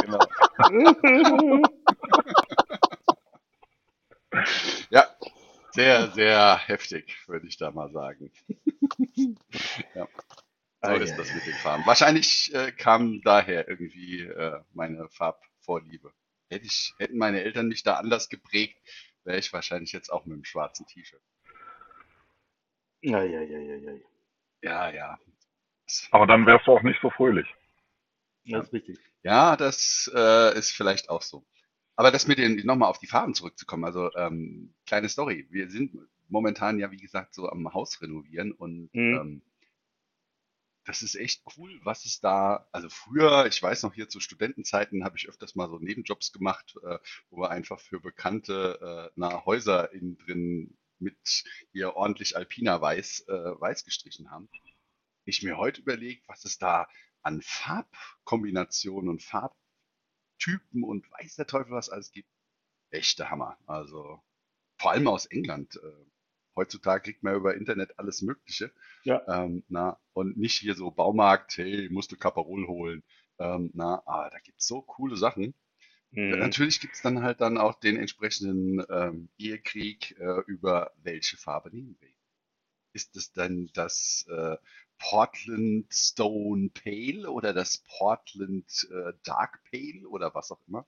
genau. 0.00 0.18
genau. 1.02 1.62
Ja, 4.90 5.04
sehr, 5.72 6.08
sehr 6.12 6.58
heftig, 6.66 7.16
würde 7.26 7.46
ich 7.46 7.56
da 7.56 7.70
mal 7.70 7.90
sagen. 7.90 8.30
ja. 9.94 10.06
So 10.86 10.92
Ei, 10.92 10.98
ist 10.98 11.12
ei, 11.12 11.16
das 11.16 11.34
mit 11.34 11.46
den 11.46 11.54
Farben. 11.54 11.86
Wahrscheinlich 11.86 12.54
äh, 12.54 12.72
kam 12.72 13.20
daher 13.22 13.68
irgendwie 13.68 14.20
äh, 14.22 14.60
meine 14.72 15.08
Farbvorliebe. 15.08 16.12
Hätte 16.48 16.66
ich, 16.66 16.94
hätten 16.98 17.18
meine 17.18 17.42
Eltern 17.42 17.68
mich 17.68 17.82
da 17.82 17.94
anders 17.94 18.28
geprägt, 18.28 18.76
wäre 19.24 19.38
ich 19.38 19.52
wahrscheinlich 19.52 19.92
jetzt 19.92 20.12
auch 20.12 20.24
mit 20.26 20.34
einem 20.34 20.44
schwarzen 20.44 20.86
T-Shirt. 20.86 21.20
Eieiei. 23.04 24.00
Ja, 24.62 24.90
ja. 24.90 25.18
Aber 26.10 26.26
dann 26.26 26.46
wärst 26.46 26.66
du 26.66 26.72
auch 26.72 26.82
nicht 26.82 27.00
so 27.02 27.10
fröhlich. 27.10 27.46
Das 28.46 28.66
ist 28.66 28.72
richtig. 28.72 28.98
Ja, 29.22 29.56
das 29.56 30.10
äh, 30.14 30.56
ist 30.56 30.70
vielleicht 30.70 31.10
auch 31.10 31.22
so. 31.22 31.44
Aber 31.96 32.10
das 32.10 32.28
mit 32.28 32.38
den, 32.38 32.64
nochmal 32.64 32.90
auf 32.90 32.98
die 32.98 33.06
Farben 33.06 33.34
zurückzukommen, 33.34 33.84
also 33.84 34.14
ähm, 34.14 34.74
kleine 34.86 35.08
Story. 35.08 35.46
Wir 35.50 35.68
sind 35.70 35.96
momentan 36.28 36.78
ja, 36.78 36.90
wie 36.90 36.96
gesagt, 36.96 37.34
so 37.34 37.48
am 37.48 37.72
Haus 37.74 38.00
renovieren 38.02 38.52
und 38.52 38.90
Mhm. 38.92 39.16
ähm, 39.16 39.42
das 40.86 41.02
ist 41.02 41.16
echt 41.16 41.42
cool, 41.56 41.80
was 41.82 42.04
es 42.06 42.20
da, 42.20 42.68
also 42.70 42.88
früher, 42.88 43.46
ich 43.46 43.60
weiß 43.60 43.82
noch 43.82 43.92
hier 43.92 44.08
zu 44.08 44.20
Studentenzeiten, 44.20 45.04
habe 45.04 45.16
ich 45.16 45.28
öfters 45.28 45.56
mal 45.56 45.68
so 45.68 45.78
Nebenjobs 45.78 46.32
gemacht, 46.32 46.76
äh, 46.84 46.98
wo 47.28 47.38
wir 47.38 47.50
einfach 47.50 47.80
für 47.80 48.00
bekannte 48.00 49.10
äh, 49.16 49.20
nahe 49.20 49.44
Häuser 49.44 49.92
innen 49.92 50.16
drin 50.16 50.78
mit 50.98 51.44
hier 51.72 51.96
ordentlich 51.96 52.36
Alpina 52.36 52.80
Weiß, 52.80 53.26
äh, 53.28 53.32
Weiß 53.60 53.84
gestrichen 53.84 54.30
haben. 54.30 54.48
Ich 55.24 55.42
mir 55.42 55.58
heute 55.58 55.80
überlege, 55.80 56.22
was 56.28 56.44
es 56.44 56.56
da 56.56 56.88
an 57.20 57.42
Farbkombinationen 57.42 59.10
und 59.10 59.22
Farbtypen 59.24 60.84
und 60.84 61.10
weiß 61.10 61.34
der 61.34 61.48
Teufel 61.48 61.72
was 61.72 61.90
alles 61.90 62.12
gibt. 62.12 62.30
Echter 62.90 63.28
Hammer. 63.28 63.58
Also 63.66 64.22
vor 64.78 64.92
allem 64.92 65.08
aus 65.08 65.26
England. 65.26 65.74
Äh, 65.82 66.15
heutzutage 66.56 67.04
kriegt 67.04 67.22
man 67.22 67.36
über 67.36 67.54
Internet 67.54 67.98
alles 67.98 68.22
Mögliche. 68.22 68.72
Ja. 69.04 69.22
Ähm, 69.28 69.64
na, 69.68 69.98
und 70.12 70.36
nicht 70.36 70.58
hier 70.58 70.74
so 70.74 70.90
Baumarkt, 70.90 71.56
hey, 71.58 71.88
musst 71.90 72.10
du 72.10 72.16
Caparol 72.16 72.66
holen. 72.66 73.02
Ähm, 73.38 73.70
na, 73.74 74.02
aber 74.06 74.30
da 74.30 74.38
gibt's 74.40 74.66
so 74.66 74.82
coole 74.82 75.16
Sachen. 75.16 75.54
Mhm. 76.10 76.38
Natürlich 76.38 76.80
gibt's 76.80 77.02
dann 77.02 77.22
halt 77.22 77.40
dann 77.40 77.58
auch 77.58 77.78
den 77.78 77.96
entsprechenden 77.96 78.84
ähm, 78.90 79.28
Ehekrieg 79.38 80.16
äh, 80.18 80.40
über 80.46 80.92
welche 81.02 81.36
Farbe 81.36 81.70
nehmen 81.70 81.96
wir. 82.00 82.10
Ist 82.92 83.16
es 83.16 83.32
dann 83.32 83.68
das 83.74 84.26
äh, 84.30 84.56
Portland 84.98 85.92
Stone 85.92 86.70
Pale 86.70 87.30
oder 87.30 87.52
das 87.52 87.84
Portland 87.98 88.88
äh, 88.90 89.12
Dark 89.24 89.62
Pale 89.70 90.08
oder 90.08 90.34
was 90.34 90.50
auch 90.50 90.60
immer? 90.66 90.86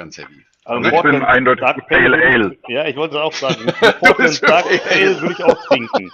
Ganz 0.00 0.16
heavy. 0.16 0.46
Also 0.64 0.78
Ich 0.78 0.84
bin 0.84 0.92
Portland 0.94 1.24
eindeutig 1.26 1.60
Dark 1.60 1.86
Pale 1.86 2.16
Ale. 2.16 2.56
Ja, 2.68 2.86
ich 2.86 2.96
wollte 2.96 3.22
auch 3.22 3.34
sagen, 3.34 3.66
Portland 4.00 4.42
Dark 4.48 4.64
Ale 4.90 5.20
würde 5.20 5.34
ich 5.34 5.44
auch 5.44 5.62
trinken. 5.66 6.10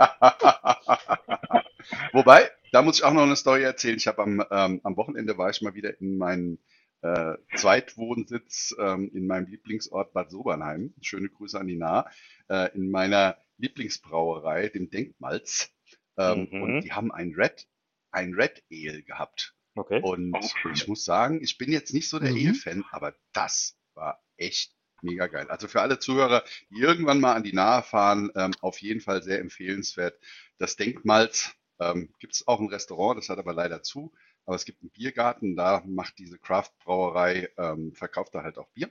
Wobei, 2.12 2.50
da 2.72 2.82
muss 2.82 2.98
ich 2.98 3.04
auch 3.04 3.12
noch 3.12 3.22
eine 3.22 3.36
Story 3.36 3.62
erzählen. 3.62 3.98
Ich 3.98 4.08
habe 4.08 4.22
am, 4.22 4.44
ähm, 4.50 4.80
am 4.82 4.96
Wochenende 4.96 5.38
war 5.38 5.48
ich 5.48 5.62
mal 5.62 5.74
wieder 5.74 6.00
in 6.00 6.18
meinem 6.18 6.58
äh, 7.02 7.34
Zweitwohnsitz 7.54 8.74
ähm, 8.80 9.12
in 9.14 9.28
meinem 9.28 9.46
Lieblingsort 9.46 10.12
Bad 10.12 10.32
Sobernheim. 10.32 10.92
Schöne 11.00 11.28
Grüße 11.28 11.60
an 11.60 11.68
die 11.68 11.76
Nah. 11.76 12.06
Äh, 12.48 12.74
in 12.74 12.90
meiner 12.90 13.36
Lieblingsbrauerei, 13.58 14.70
dem 14.70 14.90
Denkmalz. 14.90 15.72
Ähm, 16.18 16.48
Mhm. 16.50 16.62
Und 16.62 16.80
die 16.80 16.92
haben 16.92 17.12
ein 17.12 17.32
Red, 17.36 17.68
ein 18.10 18.34
Red 18.34 18.64
Ale 18.72 19.04
gehabt. 19.04 19.54
Okay. 19.74 20.00
Und 20.02 20.36
ich 20.72 20.88
muss 20.88 21.04
sagen, 21.04 21.42
ich 21.42 21.58
bin 21.58 21.70
jetzt 21.72 21.94
nicht 21.94 22.08
so 22.08 22.18
der 22.18 22.32
Mhm. 22.32 22.48
Ale-Fan, 22.48 22.84
aber 22.90 23.14
das 23.32 23.78
war 23.94 24.22
echt 24.36 24.72
mega 25.02 25.26
geil. 25.28 25.48
Also 25.48 25.68
für 25.68 25.80
alle 25.80 25.98
Zuhörer, 25.98 26.44
die 26.70 26.80
irgendwann 26.80 27.20
mal 27.20 27.34
an 27.34 27.42
die 27.44 27.52
Nahe 27.52 27.82
fahren, 27.82 28.30
ähm, 28.34 28.52
auf 28.60 28.78
jeden 28.80 29.00
Fall 29.00 29.22
sehr 29.22 29.38
empfehlenswert. 29.38 30.18
Das 30.58 30.76
Denkmalz 30.76 31.54
ähm, 31.78 32.12
gibt 32.18 32.34
es 32.34 32.46
auch 32.46 32.60
ein 32.60 32.68
Restaurant, 32.68 33.18
das 33.18 33.28
hat 33.28 33.38
aber 33.38 33.54
leider 33.54 33.82
zu. 33.82 34.12
Aber 34.44 34.56
es 34.56 34.64
gibt 34.64 34.82
einen 34.82 34.90
Biergarten, 34.90 35.56
da 35.56 35.82
macht 35.86 36.18
diese 36.18 36.38
Craft-Brauerei, 36.38 37.50
ähm, 37.56 37.94
verkauft 37.94 38.34
da 38.34 38.42
halt 38.42 38.58
auch 38.58 38.68
Bier. 38.70 38.90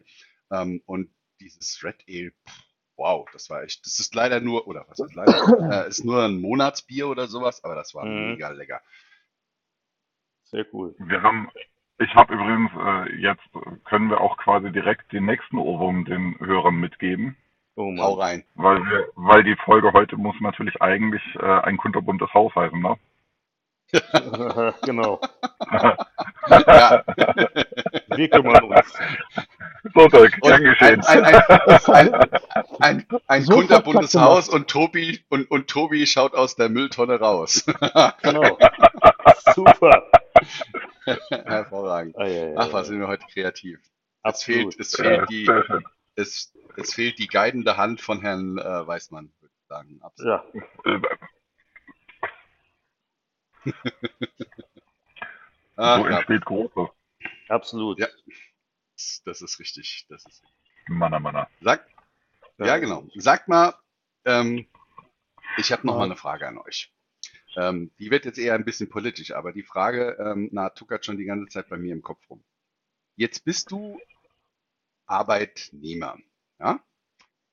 Ähm, 0.51 0.81
und 0.85 1.11
dieses 1.39 1.83
Red 1.83 2.03
Ale, 2.07 2.31
pff, 2.47 2.63
wow, 2.95 3.27
das 3.33 3.49
war 3.49 3.63
echt, 3.63 3.85
das 3.85 3.99
ist 3.99 4.15
leider 4.15 4.39
nur, 4.41 4.67
oder 4.67 4.85
was 4.87 4.99
ist 4.99 5.15
leider, 5.15 5.85
äh, 5.85 5.89
ist 5.89 6.03
nur 6.03 6.23
ein 6.23 6.39
Monatsbier 6.39 7.07
oder 7.07 7.27
sowas, 7.27 7.63
aber 7.63 7.75
das 7.75 7.93
war 7.93 8.05
Mhm. 8.05 8.31
mega 8.31 8.49
lecker. 8.49 8.81
Sehr 10.51 10.65
cool. 10.73 10.95
Wir 10.97 11.21
haben, 11.21 11.49
ich 11.99 12.13
habe 12.15 12.33
übrigens 12.33 12.71
äh, 12.77 13.15
jetzt, 13.17 13.43
können 13.85 14.09
wir 14.09 14.21
auch 14.21 14.37
quasi 14.37 14.71
direkt 14.71 15.11
den 15.11 15.25
nächsten 15.25 15.57
Ohrwurm 15.57 16.05
den 16.05 16.39
Hörern 16.39 16.75
mitgeben, 16.75 17.37
Oh 17.75 17.95
Hau 17.97 18.13
rein. 18.15 18.43
weil 18.55 18.79
wir, 18.83 19.07
weil 19.15 19.43
die 19.43 19.55
Folge 19.55 19.93
heute 19.93 20.17
muss 20.17 20.35
natürlich 20.41 20.81
eigentlich 20.81 21.21
äh, 21.39 21.45
ein 21.61 21.77
kunterbuntes 21.77 22.33
Haus 22.33 22.53
heißen, 22.53 22.81
ne? 22.81 22.97
genau. 24.83 25.19
Ja. 25.71 25.97
Wir 28.15 28.29
kümmern 28.29 28.63
uns. 28.65 28.93
so, 29.95 30.07
Dirk, 30.09 30.41
gern 30.41 30.63
geschehen. 30.63 31.01
Ein, 31.05 31.23
ein, 31.23 31.35
ein, 31.87 32.13
ein, 32.13 32.29
ein, 32.79 33.05
ein 33.27 33.41
Sofort 33.43 33.67
kunterbuntes. 33.67 34.15
Haus 34.15 34.49
und 34.49 34.67
Tobi, 34.67 35.23
und, 35.29 35.49
und 35.49 35.67
Tobi 35.69 36.05
schaut 36.05 36.35
aus 36.35 36.55
der 36.55 36.69
Mülltonne 36.69 37.19
raus. 37.19 37.65
Genau. 38.21 38.57
Super. 39.55 40.03
Hervorragend. 41.29 42.17
Ah, 42.17 42.25
ja, 42.25 42.47
ja, 42.49 42.55
Ach, 42.57 42.67
was 42.73 42.87
ja. 42.87 42.91
sind 42.93 42.99
wir 42.99 43.07
heute 43.07 43.25
kreativ. 43.27 43.79
Es 43.79 43.89
Absolut. 44.23 44.73
fehlt, 44.75 44.79
es 44.79 44.95
fehlt 44.95 45.29
die, 45.29 45.49
es, 46.15 46.53
es 46.77 46.93
fehlt 46.93 47.19
die 47.19 47.27
guidende 47.27 47.77
Hand 47.77 48.01
von 48.01 48.21
Herrn 48.21 48.57
äh, 48.57 48.87
Weißmann, 48.87 49.31
würde 49.39 49.53
ich 49.55 49.67
sagen. 49.67 49.99
Absolut. 50.01 50.41
Ja, 50.85 51.01
Ah, 55.75 55.97
so 55.99 56.05
entsteht 56.07 56.45
Großes. 56.45 56.89
absolut. 57.47 57.99
Ja. 57.99 58.07
das 59.25 59.41
ist 59.41 59.59
richtig. 59.59 60.05
Das 60.09 60.25
ist 60.25 60.43
Manna, 60.89 61.19
Manna. 61.19 61.47
Sag, 61.61 61.87
ja, 62.57 62.77
genau. 62.77 63.07
Sagt 63.15 63.47
mal, 63.47 63.73
ähm, 64.25 64.67
ich 65.57 65.71
habe 65.71 65.87
noch 65.87 65.93
Ja. 65.93 65.99
mal 65.99 66.05
eine 66.05 66.17
Frage 66.17 66.47
an 66.47 66.57
euch. 66.57 66.91
Ähm, 67.55 67.91
die 67.99 68.11
wird 68.11 68.25
jetzt 68.25 68.39
eher 68.39 68.53
ein 68.53 68.65
bisschen 68.65 68.89
politisch, 68.89 69.31
aber 69.31 69.51
die 69.51 69.63
Frage, 69.63 70.17
ähm, 70.19 70.49
na, 70.51 70.69
tuckert 70.69 71.05
schon 71.05 71.17
die 71.17 71.25
ganze 71.25 71.47
Zeit 71.47 71.69
bei 71.69 71.77
mir 71.77 71.93
im 71.93 72.01
Kopf 72.01 72.29
rum. 72.29 72.43
Jetzt 73.15 73.43
bist 73.43 73.71
du 73.71 73.99
Arbeitnehmer, 75.05 76.17
ja? 76.59 76.83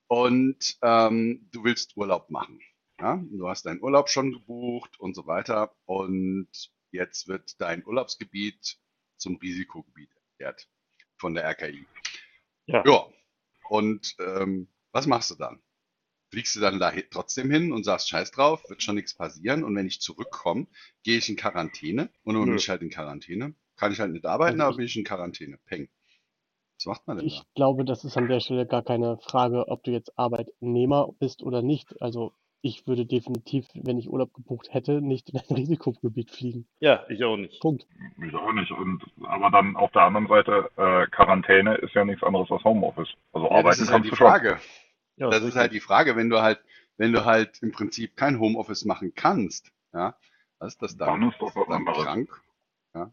Und 0.08 0.78
ähm, 0.82 1.48
du 1.50 1.64
willst 1.64 1.96
Urlaub 1.96 2.30
machen, 2.30 2.60
ja? 3.00 3.16
Du 3.30 3.48
hast 3.48 3.66
deinen 3.66 3.82
Urlaub 3.82 4.08
schon 4.08 4.32
gebucht 4.32 5.00
und 5.00 5.14
so 5.14 5.26
weiter. 5.26 5.74
Und 5.86 6.48
jetzt 6.92 7.28
wird 7.28 7.60
dein 7.60 7.84
Urlaubsgebiet 7.84 8.78
zum 9.16 9.36
Risikogebiet 9.36 10.10
erklärt 10.14 10.68
von 11.18 11.34
der 11.34 11.44
RKI. 11.44 11.86
Ja. 12.66 12.84
Ja. 12.84 13.06
Und 13.68 14.14
ähm, 14.20 14.68
was 14.92 15.06
machst 15.06 15.30
du 15.30 15.34
dann? 15.34 15.62
Fliegst 16.30 16.56
du 16.56 16.60
dann 16.60 16.78
da 16.80 16.92
trotzdem 17.10 17.50
hin 17.50 17.72
und 17.72 17.84
sagst, 17.84 18.08
scheiß 18.08 18.32
drauf, 18.32 18.62
wird 18.68 18.82
schon 18.82 18.96
nichts 18.96 19.14
passieren. 19.14 19.62
Und 19.64 19.74
wenn 19.76 19.86
ich 19.86 20.00
zurückkomme, 20.00 20.66
gehe 21.04 21.18
ich 21.18 21.28
in 21.28 21.36
Quarantäne. 21.36 22.10
Und 22.24 22.34
dann 22.34 22.42
bin 22.44 22.50
Nö. 22.52 22.56
ich 22.56 22.68
halt 22.68 22.82
in 22.82 22.90
Quarantäne. 22.90 23.54
Kann 23.76 23.92
ich 23.92 24.00
halt 24.00 24.12
nicht 24.12 24.26
arbeiten, 24.26 24.60
Also 24.60 24.64
aber 24.64 24.70
ich- 24.72 24.76
bin 24.78 24.86
ich 24.86 24.96
in 24.96 25.04
Quarantäne. 25.04 25.58
Peng. 25.66 25.88
Was 26.78 26.86
macht 26.86 27.06
man 27.06 27.18
denn 27.18 27.28
da? 27.28 27.34
Ich 27.34 27.42
glaube, 27.54 27.84
das 27.84 28.04
ist 28.04 28.16
an 28.16 28.28
der 28.28 28.40
Stelle 28.40 28.66
gar 28.66 28.82
keine 28.82 29.18
Frage, 29.18 29.68
ob 29.68 29.82
du 29.84 29.92
jetzt 29.92 30.18
Arbeitnehmer 30.18 31.08
bist 31.18 31.42
oder 31.42 31.62
nicht. 31.62 32.00
Also 32.02 32.32
ich 32.60 32.86
würde 32.86 33.06
definitiv, 33.06 33.68
wenn 33.74 33.98
ich 33.98 34.08
Urlaub 34.10 34.34
gebucht 34.34 34.68
hätte, 34.74 35.00
nicht 35.00 35.30
in 35.30 35.38
ein 35.38 35.44
Risikogebiet 35.56 36.30
fliegen. 36.32 36.66
Ja, 36.80 37.04
ich 37.08 37.22
auch 37.22 37.36
nicht. 37.36 37.60
Punkt. 37.60 37.86
Ich 38.26 38.34
auch 38.34 38.52
nicht. 38.52 38.72
Und, 38.72 39.04
aber 39.24 39.50
dann 39.50 39.76
auf 39.76 39.92
der 39.92 40.02
anderen 40.02 40.26
Seite, 40.26 40.70
äh, 40.76 41.06
Quarantäne 41.10 41.76
ist 41.76 41.94
ja 41.94 42.04
nichts 42.04 42.22
anderes 42.24 42.50
als 42.50 42.64
Homeoffice. 42.64 43.08
Also 43.32 43.46
Ja, 43.46 43.52
das 43.52 43.58
arbeiten 43.60 43.82
ist 43.82 43.90
halt 43.90 43.90
kannst 43.90 44.06
die 44.06 44.10
du 44.10 44.16
schon. 44.16 44.26
Ja, 45.16 45.30
Das 45.30 45.42
ist 45.42 45.56
halt 45.56 45.72
die 45.72 45.80
Frage, 45.80 46.16
wenn 46.16 46.30
du 46.30 46.40
halt, 46.42 46.60
wenn 46.96 47.12
du 47.12 47.24
halt 47.24 47.62
im 47.62 47.72
Prinzip 47.72 48.16
kein 48.16 48.38
Homeoffice 48.40 48.84
machen 48.84 49.14
kannst, 49.14 49.72
ja, 49.92 50.16
was 50.58 50.74
ist 50.74 50.82
das 50.82 50.96
dann? 50.96 51.20
Dann 51.20 51.30
ist 51.30 51.40
doch 51.40 51.54
das 51.54 51.68
was 51.68 51.68
dann 51.68 51.84
anderes. 51.86 51.98
krank? 52.02 52.30
Ja. 52.94 53.12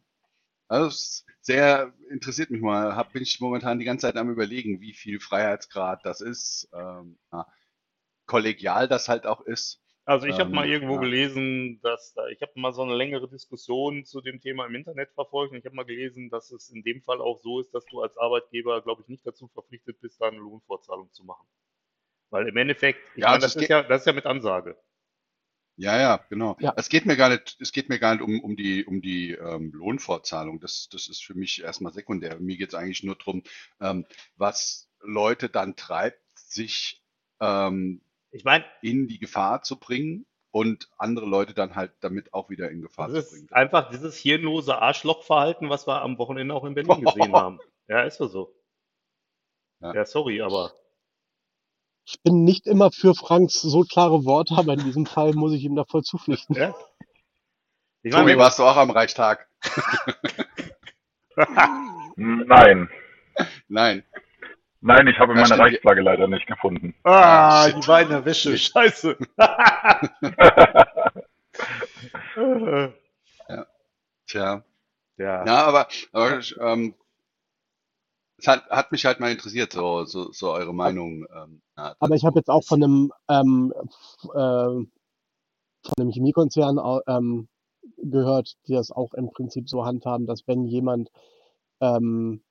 Also 0.70 0.90
sehr 1.42 1.94
interessiert 2.10 2.52
mich 2.52 2.62
mal. 2.62 2.96
Hab, 2.96 3.14
bin 3.14 3.24
ich 3.24 3.40
momentan 3.42 3.80
die 3.80 3.86
ganze 3.86 4.08
Zeit 4.08 4.18
am 4.18 4.32
überlegen, 4.32 4.82
wie 4.82 4.94
viel 4.94 5.20
Freiheitsgrad 5.20 6.06
das 6.06 6.22
ist, 6.22 6.70
ähm, 6.74 7.20
ja, 7.32 7.48
kollegial 8.28 8.88
das 8.90 9.10
halt 9.10 9.26
auch 9.28 9.42
ist. 9.42 9.82
Also 10.06 10.28
ich 10.28 10.40
habe 10.40 10.50
Ähm, 10.50 10.54
mal 10.54 10.68
irgendwo 10.68 10.98
ja. 10.98 11.00
gelesen, 11.00 11.80
dass 11.82 12.14
da, 12.14 12.28
ich 12.28 12.42
habe 12.42 12.54
mal 12.56 12.74
so 12.74 12.82
eine 12.84 12.96
längere 12.96 13.30
Diskussion 13.30 14.06
zu 14.06 14.22
dem 14.22 14.40
Thema 14.42 14.66
im 14.66 14.76
Internet 14.76 15.12
verfolgt 15.14 15.52
und 15.54 15.60
ich 15.60 15.66
habe 15.66 15.76
mal 15.76 15.84
gelesen, 15.86 16.30
dass 16.30 16.52
es 16.52 16.70
in 16.70 16.84
dem 16.84 17.02
Fall 17.02 17.20
auch 17.22 17.40
so 17.42 17.60
ist, 17.62 17.74
dass 17.74 17.88
du 17.88 18.02
als 18.02 18.18
Arbeitgeber, 18.18 18.82
glaube 18.82 19.02
ich, 19.02 19.08
nicht 19.10 19.26
dazu 19.26 19.48
verpflichtet 19.50 20.00
bist, 20.02 20.20
da 20.22 20.28
eine 20.28 20.38
Lohnfortzahlung 20.38 21.12
zu 21.14 21.24
machen. 21.26 21.46
Weil 22.34 22.48
im 22.48 22.58
Endeffekt, 22.58 23.00
ich 23.16 23.22
Ja, 23.22 23.28
meine, 23.28 23.36
also 23.36 23.48
das 23.48 23.56
ist 23.56 23.70
ja, 23.70 23.84
das 23.84 24.02
ist 24.02 24.06
ja 24.08 24.14
mit 24.14 24.26
Ansage. 24.26 24.76
Ja, 25.76 26.00
ja, 26.00 26.18
genau. 26.30 26.58
Ja. 26.60 26.74
Es 26.78 26.90
geht 26.90 27.06
mir 27.06 27.16
gar 27.18 27.30
nicht, 27.30 27.58
es 27.60 27.72
geht 27.72 27.90
mir 27.90 28.00
gar 28.00 28.14
nicht 28.16 28.24
um, 28.24 28.40
um 28.42 28.56
die, 28.56 28.86
um 28.86 29.02
die 29.02 29.32
ähm, 29.32 29.72
Lohnfortzahlung. 29.74 30.60
Das, 30.60 30.88
das 30.92 31.08
ist 31.08 31.24
für 31.24 31.34
mich 31.36 31.62
erstmal 31.64 31.94
sekundär. 31.94 32.40
Mir 32.40 32.58
geht 32.58 32.70
es 32.70 32.76
eigentlich 32.76 33.04
nur 33.04 33.16
darum, 33.16 33.44
ähm, 33.82 34.06
was 34.36 34.90
Leute 35.00 35.50
dann 35.50 35.76
treibt, 35.76 36.22
sich 36.36 37.04
ähm, 37.40 38.02
Ich 38.32 38.44
meine, 38.44 38.66
in 38.82 39.08
die 39.08 39.20
Gefahr 39.20 39.64
zu 39.64 39.80
bringen 39.80 40.26
und 40.52 40.90
andere 40.98 41.26
Leute 41.28 41.54
dann 41.54 41.76
halt 41.76 41.94
damit 42.02 42.34
auch 42.34 42.50
wieder 42.50 42.70
in 42.72 42.82
Gefahr 42.82 43.10
das 43.10 43.26
zu 43.26 43.32
bringen. 43.32 43.46
ist 43.46 43.54
einfach 43.54 43.90
dieses 43.90 44.18
hirnlose 44.18 44.78
Arschlochverhalten, 44.82 45.70
was 45.70 45.88
wir 45.88 46.02
am 46.02 46.18
Wochenende 46.18 46.54
auch 46.54 46.66
in 46.66 46.76
Berlin 46.76 47.02
gesehen 47.02 47.34
haben. 47.36 47.60
Ja, 47.88 48.02
ist 48.04 48.18
so 48.18 48.28
so. 48.28 48.54
Ja. 49.82 49.94
Ja, 49.94 50.06
sorry, 50.06 50.42
aber 50.42 50.74
Ich 52.06 52.22
bin 52.22 52.44
nicht 52.44 52.68
immer 52.68 52.92
für 52.92 53.16
Franks 53.16 53.62
so 53.62 53.82
klare 53.84 54.26
Worte, 54.26 54.56
aber 54.58 54.74
in 54.74 54.84
diesem 54.84 55.06
Fall 55.06 55.34
muss 55.34 55.54
ich 55.54 55.64
ihm 55.64 55.76
da 55.76 55.86
voll 55.86 56.04
zupflichten. 56.04 56.56
ja, 56.56 56.76
Ich 58.02 58.12
meine, 58.12 58.26
Tobi, 58.26 58.38
warst 58.38 58.60
du 58.60 58.64
auch 58.64 58.76
am 58.78 58.92
Reichstag? 58.92 59.48
Nein. 62.16 62.90
Nein. 63.68 64.04
Nein, 64.82 65.08
ich 65.08 65.18
habe 65.18 65.34
Ja, 65.34 65.42
meine. 65.48 65.58
Reichsflagge 65.60 66.02
leider 66.02 66.28
nicht 66.28 66.46
gefunden. 66.46 66.94
Ah, 67.04 67.66
shit. 67.68 67.78
die 67.82 67.88
beiden 67.88 68.12
in 68.12 68.18
der 68.18 68.26
Wäsche. 68.26 68.58
Scheiße. 68.58 69.18
Tja. 74.28 74.64
ja. 75.18 75.46
Ja, 75.46 75.64
aber, 75.66 75.88
aber 76.12 76.40
ähm, 76.60 76.96
es 78.44 78.48
hat, 78.48 78.70
hat 78.70 78.92
mich 78.92 79.06
halt 79.06 79.20
mal 79.20 79.32
interessiert, 79.32 79.72
so, 79.72 80.04
so, 80.04 80.32
so 80.32 80.52
eure 80.52 80.74
Meinung. 80.74 81.26
Ähm, 81.34 81.62
Aber 81.76 82.16
ich 82.16 82.26
habe 82.26 82.40
jetzt 82.40 82.50
auch 82.50 82.64
von 82.64 82.84
einem, 82.84 83.12
ähm, 83.30 83.74
äh, 84.24 84.86
von 85.86 85.94
einem 85.98 86.12
Chemiekonzern 86.12 86.78
ähm, 87.08 87.48
gehört, 87.98 88.56
die 88.68 88.74
das 88.74 88.92
auch 88.92 89.14
im 89.14 89.32
Prinzip 89.32 89.70
so 89.70 89.86
handhaben, 89.86 90.28
dass 90.28 90.46
wenn 90.46 90.66
jemand 90.66 91.10
ähm, 91.80 92.44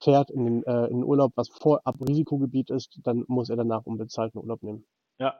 fährt 0.00 0.30
in 0.30 0.44
den, 0.44 0.64
äh, 0.64 0.86
in 0.86 0.98
den 0.98 1.04
Urlaub, 1.04 1.32
was 1.34 1.48
vorab 1.48 1.96
Risikogebiet 2.06 2.70
ist, 2.70 3.00
dann 3.04 3.24
muss 3.26 3.48
er 3.48 3.56
danach 3.56 3.86
unbezahlten 3.86 4.40
Urlaub 4.40 4.62
nehmen. 4.62 4.84
ja. 5.18 5.34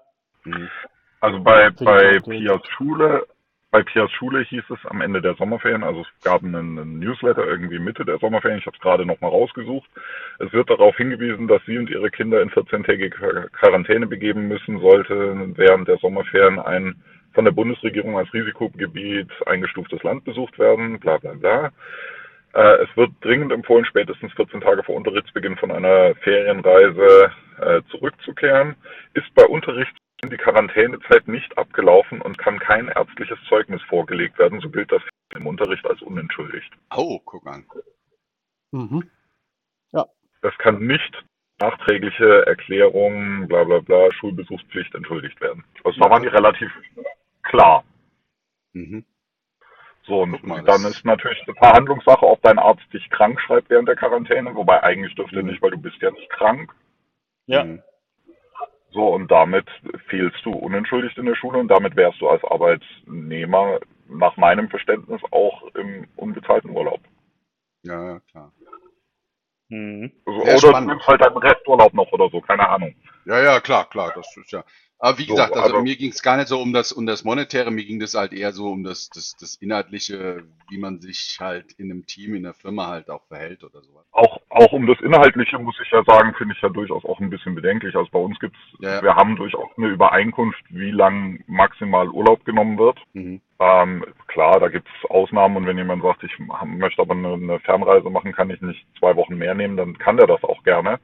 Mhm. 0.44 0.68
Also 1.20 1.42
bei, 1.42 1.68
bei. 1.70 2.20
Pias 2.20 2.60
Schule, 2.76 3.26
bei 3.70 3.82
Pias 3.82 4.10
Schule 4.12 4.42
hieß 4.44 4.64
es 4.70 4.78
am 4.86 5.02
Ende 5.02 5.20
der 5.20 5.34
Sommerferien, 5.34 5.84
also 5.84 6.00
es 6.00 6.24
gab 6.24 6.42
einen, 6.42 6.78
einen 6.78 6.98
Newsletter 6.98 7.46
irgendwie 7.46 7.78
Mitte 7.78 8.04
der 8.04 8.18
Sommerferien, 8.18 8.58
ich 8.58 8.66
habe 8.66 8.76
es 8.76 8.82
gerade 8.82 9.04
nochmal 9.04 9.30
rausgesucht. 9.30 9.88
Es 10.38 10.52
wird 10.52 10.70
darauf 10.70 10.96
hingewiesen, 10.96 11.48
dass 11.48 11.60
sie 11.66 11.78
und 11.78 11.90
ihre 11.90 12.10
Kinder 12.10 12.40
in 12.40 12.50
14-tägige 12.50 13.10
Quar- 13.10 13.48
Quarantäne 13.50 14.06
begeben 14.06 14.48
müssen, 14.48 14.80
sollte 14.80 15.52
während 15.56 15.86
der 15.86 15.98
Sommerferien 15.98 16.58
ein 16.58 16.96
von 17.34 17.44
der 17.44 17.52
Bundesregierung 17.52 18.16
als 18.16 18.32
Risikogebiet 18.32 19.30
eingestuftes 19.46 20.02
Land 20.02 20.24
besucht 20.24 20.58
werden, 20.58 20.98
bla 20.98 21.18
bla 21.18 21.34
bla. 21.34 21.70
Äh, 22.54 22.82
es 22.82 22.96
wird 22.96 23.12
dringend 23.20 23.52
empfohlen, 23.52 23.84
spätestens 23.84 24.32
14 24.34 24.60
Tage 24.60 24.82
vor 24.82 24.96
Unterrichtsbeginn 24.96 25.56
von 25.56 25.70
einer 25.70 26.14
Ferienreise 26.16 27.32
äh, 27.60 27.82
zurückzukehren. 27.90 28.76
Ist 29.14 29.32
bei 29.34 29.44
Unterricht 29.44 29.96
die 30.24 30.36
Quarantänezeit 30.36 31.28
nicht 31.28 31.56
abgelaufen 31.56 32.20
und 32.20 32.38
kann 32.38 32.58
kein 32.58 32.88
ärztliches 32.88 33.38
Zeugnis 33.48 33.80
vorgelegt 33.82 34.38
werden, 34.38 34.60
so 34.60 34.68
gilt 34.68 34.90
das 34.90 35.02
im 35.36 35.46
Unterricht 35.46 35.86
als 35.86 36.02
unentschuldigt. 36.02 36.72
Oh, 36.96 37.20
guck 37.24 37.46
an. 37.46 37.64
Mhm. 38.72 39.08
Es 40.42 40.56
kann 40.58 40.86
nicht 40.86 41.24
nachträgliche 41.60 42.46
Erklärung, 42.46 43.48
bla 43.48 43.64
bla 43.64 43.80
bla, 43.80 44.12
Schulbesuchspflicht 44.12 44.94
entschuldigt 44.94 45.40
werden. 45.40 45.64
Also 45.84 46.00
da 46.00 46.10
waren 46.10 46.22
die 46.22 46.28
relativ 46.28 46.70
klar. 47.42 47.84
Mhm. 48.72 49.04
So, 50.08 50.22
und 50.22 50.42
mal, 50.42 50.62
dann 50.64 50.84
ist 50.86 51.04
natürlich 51.04 51.42
eine 51.46 51.54
Verhandlungssache, 51.56 52.26
ob 52.26 52.40
dein 52.42 52.58
Arzt 52.58 52.82
dich 52.94 53.08
krank 53.10 53.38
schreibt 53.42 53.68
während 53.68 53.88
der 53.88 53.96
Quarantäne, 53.96 54.54
wobei 54.54 54.82
eigentlich 54.82 55.14
dürfte 55.14 55.42
Mhm. 55.42 55.50
nicht, 55.50 55.62
weil 55.62 55.70
du 55.70 55.78
bist 55.78 56.00
ja 56.00 56.10
nicht 56.10 56.30
krank. 56.30 56.72
Ja. 57.46 57.64
Mhm. 57.64 57.82
So, 58.90 59.06
und 59.08 59.30
damit 59.30 59.68
fehlst 60.06 60.42
du 60.46 60.52
unentschuldigt 60.52 61.18
in 61.18 61.26
der 61.26 61.34
Schule 61.34 61.58
und 61.58 61.68
damit 61.68 61.94
wärst 61.94 62.20
du 62.22 62.28
als 62.28 62.42
Arbeitnehmer 62.42 63.80
nach 64.08 64.36
meinem 64.38 64.70
Verständnis 64.70 65.20
auch 65.30 65.62
im 65.74 66.08
unbezahlten 66.16 66.70
Urlaub. 66.70 67.00
Ja, 67.82 68.12
ja, 68.14 68.20
klar. 68.30 68.52
Mhm. 69.68 70.10
Also, 70.24 70.40
oder 70.40 70.58
spannend. 70.58 70.88
du 70.88 70.94
nimmst 70.94 71.06
halt 71.06 71.20
deinen 71.20 71.36
Resturlaub 71.36 71.92
noch 71.92 72.10
oder 72.12 72.30
so, 72.30 72.40
keine 72.40 72.66
Ahnung. 72.66 72.94
Ja, 73.26 73.42
ja, 73.42 73.60
klar, 73.60 73.86
klar, 73.90 74.10
das 74.14 74.34
ist 74.38 74.50
ja. 74.52 74.64
Aber 75.00 75.18
wie 75.18 75.24
So, 75.24 75.34
gesagt, 75.34 75.56
also 75.56 75.80
mir 75.82 75.96
ging 75.96 76.10
es 76.10 76.22
gar 76.22 76.36
nicht 76.36 76.48
so 76.48 76.60
um 76.60 76.72
das, 76.72 76.92
um 76.92 77.06
das 77.06 77.24
Monetäre, 77.24 77.70
mir 77.70 77.84
ging 77.84 78.00
das 78.00 78.14
halt 78.14 78.32
eher 78.32 78.52
so 78.52 78.68
um 78.70 78.82
das, 78.82 79.08
das, 79.10 79.36
das 79.36 79.54
Inhaltliche, 79.54 80.42
wie 80.68 80.78
man 80.78 81.00
sich 81.00 81.36
halt 81.40 81.72
in 81.78 81.90
einem 81.90 82.06
Team, 82.06 82.34
in 82.34 82.42
der 82.42 82.54
Firma 82.54 82.88
halt 82.88 83.08
auch 83.08 83.24
verhält 83.28 83.62
oder 83.62 83.80
sowas. 83.82 84.04
Auch, 84.12 84.40
auch 84.48 84.72
um 84.72 84.86
das 84.86 85.00
Inhaltliche 85.00 85.58
muss 85.58 85.78
ich 85.80 85.90
ja 85.92 86.02
sagen, 86.04 86.34
finde 86.34 86.54
ich 86.56 86.62
ja 86.62 86.68
durchaus 86.68 87.04
auch 87.04 87.20
ein 87.20 87.30
bisschen 87.30 87.54
bedenklich. 87.54 87.94
Also 87.94 88.10
bei 88.10 88.18
uns 88.18 88.38
gibt's, 88.40 88.58
Ja, 88.80 89.02
wir 89.02 89.14
haben 89.14 89.36
durchaus 89.36 89.68
eine 89.76 89.88
Übereinkunft, 89.88 90.62
wie 90.70 90.90
lang 90.90 91.44
maximal 91.46 92.08
Urlaub 92.08 92.44
genommen 92.44 92.78
wird. 92.78 92.98
Mhm. 93.12 93.40
Ähm, 93.60 94.04
klar, 94.26 94.58
da 94.60 94.68
gibt's 94.68 94.90
Ausnahmen 95.08 95.56
und 95.56 95.66
wenn 95.66 95.78
jemand 95.78 96.02
sagt, 96.02 96.22
ich 96.24 96.32
möchte 96.64 97.02
aber 97.02 97.14
eine, 97.14 97.34
eine 97.34 97.60
Fernreise 97.60 98.10
machen, 98.10 98.32
kann 98.32 98.50
ich 98.50 98.60
nicht 98.60 98.84
zwei 98.98 99.16
Wochen 99.16 99.36
mehr 99.36 99.54
nehmen, 99.54 99.76
dann 99.76 99.98
kann 99.98 100.16
der 100.16 100.26
das 100.26 100.42
auch 100.44 100.62
gerne. 100.64 100.98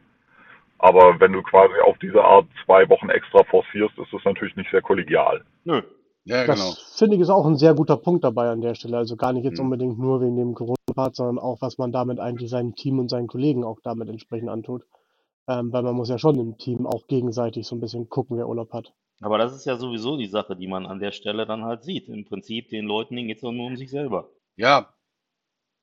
Aber 0.84 1.18
wenn 1.18 1.32
du 1.32 1.40
quasi 1.42 1.72
auf 1.86 1.96
diese 1.98 2.22
Art 2.22 2.44
zwei 2.66 2.86
Wochen 2.90 3.08
extra 3.08 3.42
forcierst, 3.44 3.96
ist 3.98 4.12
das 4.12 4.22
natürlich 4.26 4.54
nicht 4.54 4.70
sehr 4.70 4.82
kollegial. 4.82 5.42
Nö. 5.64 5.80
Ja, 6.24 6.44
Das 6.44 6.58
genau. 6.58 6.72
finde 6.98 7.16
ich 7.16 7.22
ist 7.22 7.30
auch 7.30 7.46
ein 7.46 7.56
sehr 7.56 7.72
guter 7.72 7.96
Punkt 7.96 8.22
dabei 8.22 8.50
an 8.50 8.60
der 8.60 8.74
Stelle. 8.74 8.98
Also 8.98 9.16
gar 9.16 9.32
nicht 9.32 9.44
jetzt 9.44 9.58
Mhm. 9.58 9.64
unbedingt 9.64 9.98
nur 9.98 10.20
wegen 10.20 10.36
dem 10.36 10.52
Corona-Part, 10.54 11.16
sondern 11.16 11.38
auch, 11.38 11.62
was 11.62 11.78
man 11.78 11.90
damit 11.90 12.20
eigentlich 12.20 12.50
seinem 12.50 12.74
Team 12.74 12.98
und 12.98 13.08
seinen 13.08 13.28
Kollegen 13.28 13.64
auch 13.64 13.78
damit 13.82 14.10
entsprechend 14.10 14.50
antut. 14.50 14.82
Ähm, 15.48 15.72
weil 15.72 15.82
man 15.82 15.94
muss 15.94 16.10
ja 16.10 16.18
schon 16.18 16.38
im 16.38 16.58
Team 16.58 16.86
auch 16.86 17.06
gegenseitig 17.06 17.66
so 17.66 17.76
ein 17.76 17.80
bisschen 17.80 18.10
gucken, 18.10 18.36
wer 18.36 18.46
Urlaub 18.46 18.74
hat. 18.74 18.92
Aber 19.22 19.38
das 19.38 19.54
ist 19.56 19.64
ja 19.64 19.76
sowieso 19.76 20.18
die 20.18 20.26
Sache, 20.26 20.54
die 20.54 20.68
man 20.68 20.84
an 20.84 20.98
der 20.98 21.12
Stelle 21.12 21.46
dann 21.46 21.64
halt 21.64 21.82
sieht. 21.82 22.08
Im 22.10 22.26
Prinzip, 22.26 22.68
den 22.68 22.84
Leuten, 22.84 23.16
denen 23.16 23.28
geht 23.28 23.38
es 23.38 23.42
doch 23.42 23.52
nur 23.52 23.68
um 23.68 23.76
sich 23.76 23.90
selber. 23.90 24.28
Ja, 24.56 24.92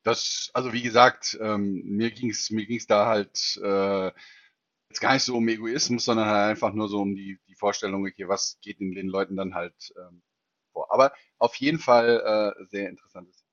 das, 0.04 0.52
also 0.54 0.74
wie 0.74 0.82
gesagt, 0.84 1.40
ähm, 1.42 1.82
mir 1.86 2.12
ging's 2.12 2.52
mir 2.52 2.66
ging's 2.68 2.86
da 2.86 3.08
halt 3.08 3.60
äh, 3.64 4.12
jetzt 4.92 5.00
gar 5.00 5.14
nicht 5.14 5.24
so 5.24 5.36
um 5.36 5.48
Egoismus, 5.48 6.06
sondern 6.06 6.28
halt 6.28 6.52
einfach 6.52 6.74
nur 6.74 6.90
so 6.90 7.00
um 7.00 7.16
die, 7.16 7.40
die 7.48 7.56
Vorstellung, 7.56 8.06
okay, 8.06 8.28
was 8.28 8.58
geht 8.62 8.80
in 8.82 8.92
den 8.94 9.08
Leuten 9.08 9.38
dann 9.38 9.56
halt 9.56 9.74
ähm, 9.98 10.22
vor. 10.74 10.92
Aber 10.92 11.14
auf 11.40 11.56
jeden 11.56 11.80
Fall 11.80 12.56
äh, 12.60 12.66
sehr 12.66 12.90
interessantes. 12.90 13.44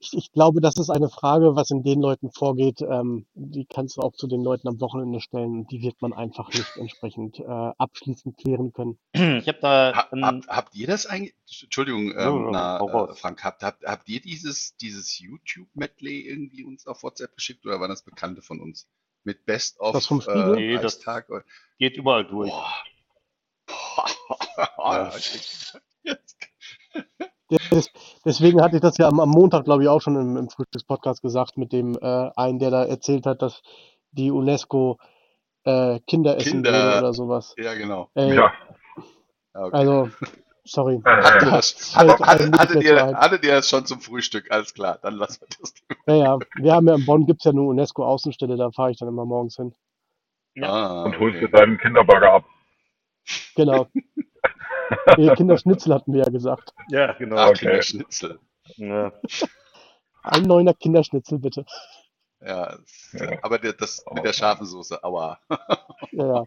Ich, 0.00 0.12
ich 0.12 0.32
glaube, 0.32 0.60
das 0.60 0.76
ist 0.76 0.90
eine 0.90 1.08
Frage, 1.08 1.56
was 1.56 1.70
in 1.70 1.82
den 1.82 2.00
Leuten 2.00 2.30
vorgeht. 2.30 2.80
Ähm, 2.82 3.26
die 3.34 3.66
kannst 3.66 3.96
du 3.96 4.00
auch 4.00 4.14
zu 4.14 4.28
den 4.28 4.42
Leuten 4.42 4.68
am 4.68 4.80
Wochenende 4.80 5.20
stellen 5.20 5.66
die 5.66 5.82
wird 5.82 6.00
man 6.00 6.12
einfach 6.12 6.48
nicht 6.52 6.76
entsprechend 6.76 7.40
äh, 7.40 7.44
abschließend 7.44 8.38
klären 8.38 8.72
können. 8.72 8.98
Ich 9.12 9.48
habe 9.48 9.58
da 9.60 9.92
Ha, 9.94 10.08
ein, 10.12 10.24
habt, 10.24 10.48
habt 10.48 10.74
ihr 10.76 10.86
das 10.86 11.06
eigentlich? 11.06 11.34
Entschuldigung, 11.62 12.12
ähm, 12.12 12.52
ja, 12.52 12.78
na, 12.78 13.08
äh. 13.10 13.14
Frank, 13.14 13.42
habt, 13.42 13.62
habt, 13.62 13.84
habt 13.84 14.08
ihr 14.08 14.20
dieses, 14.20 14.76
dieses 14.76 15.18
YouTube-Medley 15.18 16.20
irgendwie 16.20 16.64
uns 16.64 16.86
auf 16.86 17.02
WhatsApp 17.02 17.34
geschickt 17.34 17.66
oder 17.66 17.80
waren 17.80 17.90
das 17.90 18.02
Bekannte 18.02 18.40
von 18.40 18.60
uns? 18.60 18.86
Mit 19.24 19.44
Best 19.46 19.78
of 19.80 19.92
Das 19.92 20.06
vom 20.06 20.20
Spiegel? 20.20 20.54
Nee, 20.56 20.78
das- 20.78 21.06
oder- 21.06 21.44
geht 21.78 21.96
überall 21.96 22.24
durch. 22.26 22.50
Boah. 22.50 22.74
Boah. 24.76 25.12
Des, 27.70 27.90
deswegen 28.24 28.60
hatte 28.60 28.76
ich 28.76 28.82
das 28.82 28.98
ja 28.98 29.08
am, 29.08 29.20
am 29.20 29.30
Montag, 29.30 29.64
glaube 29.64 29.82
ich, 29.82 29.88
auch 29.88 30.00
schon 30.02 30.16
im, 30.16 30.36
im 30.36 30.50
Frühstückspodcast 30.50 31.22
gesagt, 31.22 31.56
mit 31.56 31.72
dem 31.72 31.96
äh, 32.00 32.30
einen, 32.36 32.58
der 32.58 32.70
da 32.70 32.84
erzählt 32.84 33.24
hat, 33.26 33.40
dass 33.40 33.62
die 34.10 34.30
UNESCO 34.30 34.98
äh, 35.64 35.98
Kinder 36.06 36.36
essen 36.36 36.50
Kinder- 36.62 36.72
würde 36.72 36.98
oder 36.98 37.14
sowas. 37.14 37.54
ja, 37.56 37.74
genau. 37.74 38.10
Äh, 38.14 38.34
Ja. 38.34 38.52
Ja, 39.54 39.64
okay. 39.64 39.76
Also, 39.76 40.10
sorry. 40.68 41.00
Hattet 41.04 41.42
ihr 41.42 41.50
das, 41.50 41.70
Fällt 41.72 42.20
hattet, 42.20 42.82
ihr, 42.82 43.06
hattet 43.16 43.44
ihr 43.44 43.52
das 43.54 43.68
schon 43.68 43.86
zum 43.86 44.00
Frühstück? 44.00 44.50
Alles 44.50 44.74
klar, 44.74 44.98
dann 45.02 45.14
lassen 45.14 45.40
wir 45.40 45.48
das. 45.60 45.74
Ja, 46.06 46.14
ja, 46.14 46.38
wir 46.56 46.72
haben 46.74 46.88
ja 46.88 46.94
in 46.94 47.06
Bonn 47.06 47.26
gibt's 47.26 47.44
ja 47.44 47.50
eine 47.52 47.62
UNESCO-Außenstelle, 47.62 48.56
da 48.56 48.70
fahre 48.70 48.90
ich 48.90 48.98
dann 48.98 49.08
immer 49.08 49.24
morgens 49.24 49.56
hin. 49.56 49.74
Ja. 50.54 50.70
Ah, 50.70 51.02
und 51.04 51.18
holst 51.18 51.40
dir 51.40 51.48
deinen 51.48 51.78
Kinderburger 51.78 52.32
ab. 52.32 52.44
Genau. 53.56 53.86
Nee, 55.18 55.34
Kinderschnitzel 55.34 55.92
hatten 55.92 56.14
wir 56.14 56.22
ja 56.22 56.30
gesagt. 56.30 56.72
Ja, 56.88 57.12
genau. 57.12 57.36
Ah, 57.36 57.48
Okay. 57.48 57.66
Kinderschnitzel. 57.66 58.38
Ja. 58.76 59.12
Ein 60.22 60.42
neuner 60.44 60.72
Kinderschnitzel, 60.72 61.38
bitte. 61.38 61.66
Ja, 62.40 62.78
aber 63.42 63.58
das 63.58 64.02
mit 64.14 64.24
der 64.24 64.32
scharfen 64.32 64.66
Soße, 64.66 65.02
aua. 65.04 65.38
Ja, 66.12 66.26
ja. 66.26 66.44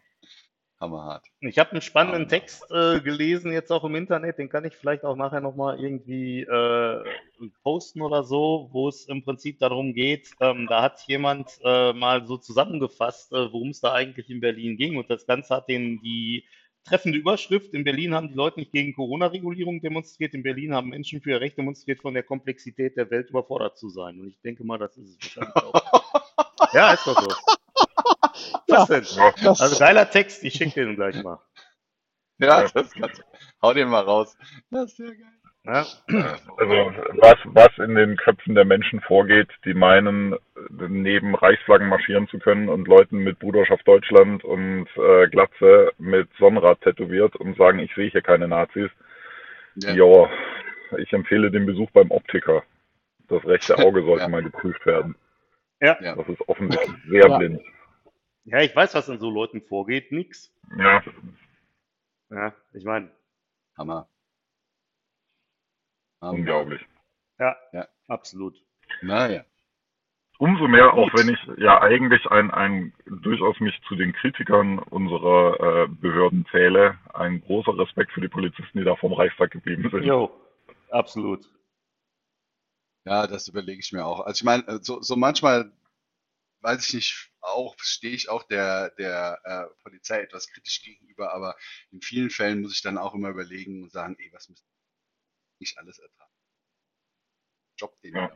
Hammerhart. 0.82 1.28
Ich 1.40 1.60
habe 1.60 1.72
einen 1.72 1.82
spannenden 1.82 2.24
Ah. 2.24 2.28
Text 2.28 2.70
äh, 2.72 3.00
gelesen 3.00 3.52
jetzt 3.52 3.72
auch 3.72 3.84
im 3.84 3.96
Internet, 3.96 4.40
den 4.40 4.50
kann 4.50 4.66
ich 4.66 4.76
vielleicht 4.76 5.04
auch 5.06 5.16
nachher 5.16 5.40
nochmal 5.42 5.80
irgendwie 5.80 6.42
äh, 6.42 7.04
posten 7.64 8.02
oder 8.02 8.24
so, 8.24 8.70
wo 8.72 8.90
es 8.90 9.06
im 9.08 9.24
Prinzip 9.24 9.60
darum 9.60 9.94
geht, 9.94 10.32
ähm, 10.42 10.68
da 10.68 10.82
hat 10.82 11.02
jemand 11.08 11.60
äh, 11.64 11.94
mal 11.94 12.26
so 12.26 12.38
zusammengefasst, 12.38 13.32
äh, 13.32 13.52
worum 13.54 13.70
es 13.70 13.80
da 13.82 13.94
eigentlich 13.94 14.30
in 14.30 14.42
Berlin 14.42 14.78
ging 14.78 14.98
und 14.98 15.10
das 15.10 15.26
Ganze 15.26 15.56
hat 15.56 15.70
den 15.70 16.02
die 16.02 16.46
treffende 16.84 17.20
Überschrift, 17.20 17.76
in 17.76 17.84
Berlin 17.84 18.16
haben 18.16 18.30
die 18.30 18.34
Leute 18.34 18.60
nicht 18.60 18.72
gegen 18.72 18.94
Corona-Regulierung 18.94 19.82
demonstriert, 19.82 20.34
in 20.34 20.42
Berlin 20.42 20.74
haben 20.74 20.90
Menschen 20.90 21.22
für 21.22 21.30
ihr 21.30 21.42
Recht 21.42 21.58
demonstriert, 21.58 22.02
von 22.02 22.16
der 22.16 22.24
Komplexität 22.24 22.98
der 22.98 23.10
Welt 23.12 23.30
überfordert 23.30 23.78
zu 23.78 23.90
sein 23.90 24.20
und 24.20 24.28
ich 24.30 24.42
denke 24.42 24.64
mal, 24.64 24.80
das 24.80 24.98
ist 24.98 25.10
es 25.10 25.38
wahrscheinlich 25.38 25.56
auch. 25.56 25.74
Ja, 26.74 26.94
ist 26.94 27.06
doch 27.06 27.22
so. 27.22 27.58
Ja, 28.68 28.78
Was 28.80 28.88
denn? 28.88 29.02
das, 29.44 29.62
Also 29.62 29.80
geiler 29.80 30.10
Text, 30.10 30.44
ich 30.44 30.54
schicke 30.54 30.86
den 30.86 30.96
gleich 30.96 31.22
mal. 31.24 31.40
Ja, 32.40 32.62
das 32.64 32.74
kannst 32.94 33.20
du. 33.20 33.24
Hau 33.62 33.74
den 33.74 33.90
mal 33.90 34.02
raus. 34.04 34.36
Das 34.72 34.86
ist 34.86 34.98
sehr 34.98 35.16
geil. 35.16 35.28
Ja? 35.64 35.86
Also 36.58 36.74
was, 37.22 37.36
was 37.46 37.70
in 37.78 37.94
den 37.94 38.18
Köpfen 38.18 38.56
der 38.56 38.66
Menschen 38.66 39.00
vorgeht, 39.02 39.50
die 39.66 39.76
meinen, 39.76 40.36
neben 40.70 41.36
Reichsflaggen 41.36 41.88
marschieren 41.88 42.28
zu 42.30 42.40
können 42.40 42.68
und 42.68 42.88
Leuten 42.88 43.18
mit 43.20 43.38
Bruderschaft 43.38 43.88
Deutschland 43.88 44.44
und 44.44 44.88
äh, 44.98 45.28
Glatze 45.28 45.92
mit 46.00 46.30
Sonnenrad 46.40 46.82
tätowiert 46.82 47.36
und 47.36 47.58
sagen, 47.58 47.78
ich 47.80 47.94
sehe 47.94 48.10
hier 48.10 48.24
keine 48.24 48.48
Nazis. 48.48 48.90
Ja. 49.76 49.94
Ja, 49.94 50.30
ich 50.98 51.14
empfehle 51.14 51.52
den 51.52 51.66
Besuch 51.68 51.92
beim 51.92 52.10
Optiker. 52.10 52.64
Das 53.28 53.46
rechte 53.46 53.78
Auge 53.78 54.04
sollte 54.04 54.24
Ja. 54.24 54.30
mal 54.30 54.42
geprüft 54.44 54.84
werden. 54.88 55.16
Ja. 55.80 55.96
Ja. 56.02 56.16
Das 56.16 56.28
ist 56.28 56.42
offensichtlich 56.50 56.96
sehr 57.08 57.28
Ja. 57.30 57.38
blind. 57.38 57.62
Ja, 58.46 58.60
ich 58.60 58.76
weiß, 58.76 58.94
was 58.96 59.08
in 59.10 59.20
so 59.20 59.30
Leuten 59.30 59.62
vorgeht. 59.62 60.12
Nix. 60.12 60.52
Ja, 60.78 61.04
Ja, 62.30 62.54
ich 62.74 62.84
meine, 62.86 63.12
Hammer. 63.78 64.08
Hammer. 66.22 66.34
unglaublich. 66.34 66.82
ja, 67.40 67.56
Ja. 67.74 67.88
absolut. 68.08 68.56
Naja. 69.02 69.46
Umso 70.38 70.68
mehr, 70.68 70.94
auch 70.94 71.12
Gut. 71.12 71.20
wenn 71.20 71.30
ich 71.34 71.40
ja 71.60 71.82
eigentlich 71.82 72.26
ein, 72.32 72.50
ein 72.50 72.94
durchaus 73.06 73.60
mich 73.60 73.80
zu 73.88 73.96
den 73.96 74.12
Kritikern 74.12 74.80
unserer 74.80 75.84
äh, 75.84 75.88
Behörden 75.88 76.48
zähle, 76.50 76.98
ein 77.14 77.42
großer 77.42 77.78
Respekt 77.78 78.12
für 78.12 78.22
die 78.22 78.28
Polizisten, 78.28 78.80
die 78.80 78.84
da 78.84 78.96
vom 78.96 79.14
Reichstag 79.14 79.52
geblieben 79.52 79.88
sind. 79.92 80.04
Jo, 80.04 80.32
absolut. 80.90 81.48
Ja, 83.06 83.28
das 83.28 83.48
überlege 83.50 83.80
ich 83.80 83.92
mir 83.92 84.04
auch. 84.04 84.22
Also 84.22 84.40
ich 84.40 84.44
meine, 84.44 84.68
äh, 84.68 84.80
so, 84.82 85.00
so 85.02 85.16
manchmal, 85.16 85.72
weiß 86.62 86.88
ich 86.88 86.94
nicht, 86.96 87.31
auch 87.42 87.76
stehe 87.80 88.14
ich 88.16 88.30
auch 88.30 88.44
der, 88.44 88.92
der 88.92 89.40
äh, 89.44 89.82
Polizei 89.84 90.22
etwas 90.22 90.48
kritisch 90.48 90.82
gegenüber, 90.84 91.34
aber 91.34 91.58
in 91.92 92.02
vielen 92.02 92.30
Fällen 92.30 92.62
muss 92.62 92.74
ich 92.74 92.82
dann 92.82 92.98
auch 92.98 93.14
immer 93.14 93.30
überlegen 93.30 93.84
und 93.84 93.92
sagen, 93.92 94.16
ey, 94.20 94.32
was 94.32 94.50
müssen 94.50 94.66
nicht 95.60 95.78
alles 95.78 96.00
ertragen? 96.00 96.32
Job, 97.78 98.00
den 98.02 98.16
Ja. 98.16 98.32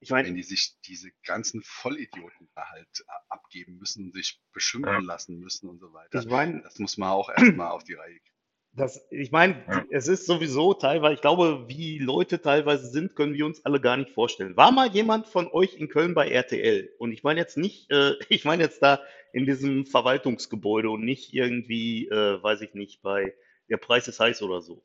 Ich 0.00 0.10
meine, 0.10 0.28
wenn 0.28 0.36
die 0.36 0.44
sich 0.44 0.78
diese 0.82 1.10
ganzen 1.24 1.60
Vollidioten 1.62 2.48
da 2.54 2.68
halt 2.68 3.00
äh, 3.00 3.12
abgeben 3.28 3.78
müssen, 3.78 4.12
sich 4.12 4.40
beschimpfen 4.52 4.92
Ja. 4.92 5.00
lassen 5.00 5.38
müssen 5.38 5.68
und 5.68 5.80
so 5.80 5.92
weiter. 5.92 6.20
ich 6.20 6.26
meine, 6.26 6.62
Das 6.62 6.78
muss 6.78 6.96
man 6.98 7.10
auch 7.10 7.28
erstmal 7.28 7.70
auf 7.72 7.84
die 7.84 7.94
Reihe 7.94 8.18
kriegen. 8.20 8.37
Das, 8.78 9.06
ich 9.10 9.30
meine, 9.32 9.62
Ja. 9.68 9.84
es 9.90 10.08
ist 10.08 10.26
sowieso 10.26 10.72
teilweise, 10.74 11.14
ich 11.14 11.20
glaube, 11.20 11.64
wie 11.68 11.98
Leute 11.98 12.40
teilweise 12.40 12.86
sind, 12.86 13.14
können 13.16 13.34
wir 13.34 13.44
uns 13.44 13.64
alle 13.64 13.80
gar 13.80 13.96
nicht 13.96 14.10
vorstellen. 14.12 14.56
War 14.56 14.72
mal 14.72 14.88
jemand 14.88 15.26
von 15.26 15.48
euch 15.52 15.74
in 15.74 15.88
Köln 15.88 16.14
bei 16.14 16.28
RTL? 16.28 16.88
Und 16.98 17.12
ich 17.12 17.22
meine 17.22 17.40
jetzt 17.40 17.56
nicht, 17.58 17.90
äh, 17.90 18.12
ich 18.28 18.44
meine 18.44 18.62
jetzt 18.62 18.82
da 18.82 19.00
in 19.32 19.44
diesem 19.46 19.84
Verwaltungsgebäude 19.84 20.88
und 20.90 21.04
nicht 21.04 21.34
irgendwie, 21.34 22.08
äh, 22.08 22.42
weiß 22.42 22.62
ich 22.62 22.74
nicht, 22.74 23.02
bei 23.02 23.34
Der 23.68 23.76
Preis 23.76 24.08
ist 24.08 24.20
heiß 24.20 24.40
oder 24.42 24.62
so. 24.62 24.82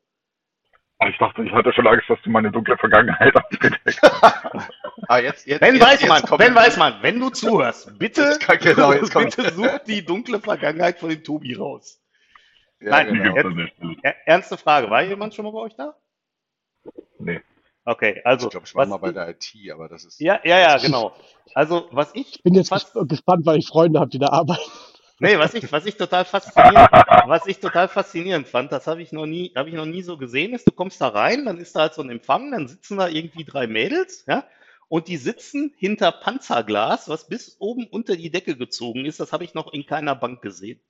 Ich 1.08 1.18
dachte, 1.18 1.42
ich 1.42 1.50
hatte 1.52 1.72
schon 1.72 1.86
Angst, 1.86 2.08
dass 2.08 2.18
du 2.22 2.30
meine 2.30 2.50
dunkle 2.52 2.76
Vergangenheit 2.78 3.34
aufgedeckt 3.36 3.80
hast. 4.02 4.70
Ah, 5.06 5.18
jetzt, 5.18 5.46
jetzt, 5.46 5.60
Ben 5.60 5.74
jetzt, 5.74 5.84
Weißmann, 5.84 6.22
jetzt 6.22 6.38
Ben 6.38 6.54
Weißmann, 6.54 6.94
wenn 7.02 7.20
du 7.20 7.28
zuhörst, 7.28 7.98
bitte, 7.98 8.22
Jetzt 8.22 8.40
kann- 8.40 8.58
genau, 8.58 8.90
bitte 8.90 9.52
such 9.52 9.78
die 9.86 10.02
dunkle 10.02 10.40
Vergangenheit 10.40 10.98
von 10.98 11.10
dem 11.10 11.22
Tobi 11.22 11.52
raus. 11.54 12.00
Ja, 12.84 12.90
Nein, 13.02 13.14
genau. 13.14 13.34
Er, 14.02 14.14
ernste 14.26 14.58
Frage, 14.58 14.90
war 14.90 15.02
jemand 15.02 15.34
schon 15.34 15.46
mal 15.46 15.52
bei 15.52 15.60
euch 15.60 15.74
da? 15.74 15.96
Nee. 17.18 17.40
Okay, 17.86 18.20
also, 18.24 18.46
Ich 18.46 18.50
glaube, 18.50 18.66
ich 18.66 18.74
war 18.74 18.86
mal 18.86 18.98
bei 18.98 19.12
der 19.12 19.28
IT, 19.30 19.54
aber 19.72 19.88
das 19.88 20.04
ist. 20.04 20.20
Ja, 20.20 20.38
ja, 20.44 20.58
ja, 20.58 20.76
genau. 20.76 21.14
Also, 21.54 21.88
was 21.92 22.14
ich 22.14 22.36
Ich 22.36 22.42
bin 22.42 22.54
jetzt 22.54 22.68
fast, 22.68 22.92
ges 22.92 23.08
gespannt, 23.08 23.46
weil 23.46 23.58
ich 23.58 23.68
Freunde 23.68 24.00
habe, 24.00 24.10
die 24.10 24.18
da 24.18 24.28
arbeiten. 24.28 24.62
nee, 25.18 25.38
was 25.38 25.54
ich, 25.54 25.70
was 25.72 25.86
ich 25.86 25.96
total 25.96 26.26
faszinierend, 26.26 26.90
was 27.26 27.46
ich 27.46 27.58
total 27.60 27.88
faszinierend 27.88 28.48
fand, 28.48 28.70
das 28.70 28.86
habe 28.86 29.00
ich 29.02 29.12
noch 29.12 29.26
nie, 29.26 29.52
habe 29.56 29.70
ich 29.70 29.74
noch 29.74 29.86
nie 29.86 30.02
so 30.02 30.18
gesehen, 30.18 30.52
ist, 30.52 30.66
du 30.66 30.72
kommst 30.72 31.00
da 31.00 31.08
rein, 31.08 31.46
dann 31.46 31.58
ist 31.58 31.74
da 31.74 31.80
halt 31.80 31.94
so 31.94 32.02
ein 32.02 32.10
Empfang, 32.10 32.50
dann 32.50 32.68
sitzen 32.68 32.98
da 32.98 33.08
irgendwie 33.08 33.44
drei 33.44 33.66
Mädels, 33.66 34.24
ja, 34.26 34.46
und 34.88 35.08
die 35.08 35.16
sitzen 35.16 35.72
hinter 35.78 36.12
Panzerglas, 36.12 37.08
was 37.08 37.28
bis 37.28 37.56
oben 37.60 37.86
unter 37.86 38.16
die 38.16 38.30
Decke 38.30 38.56
gezogen 38.56 39.06
ist. 39.06 39.20
Das 39.20 39.32
habe 39.32 39.44
ich 39.44 39.54
noch 39.54 39.72
in 39.72 39.86
keiner 39.86 40.14
Bank 40.14 40.42
gesehen. 40.42 40.80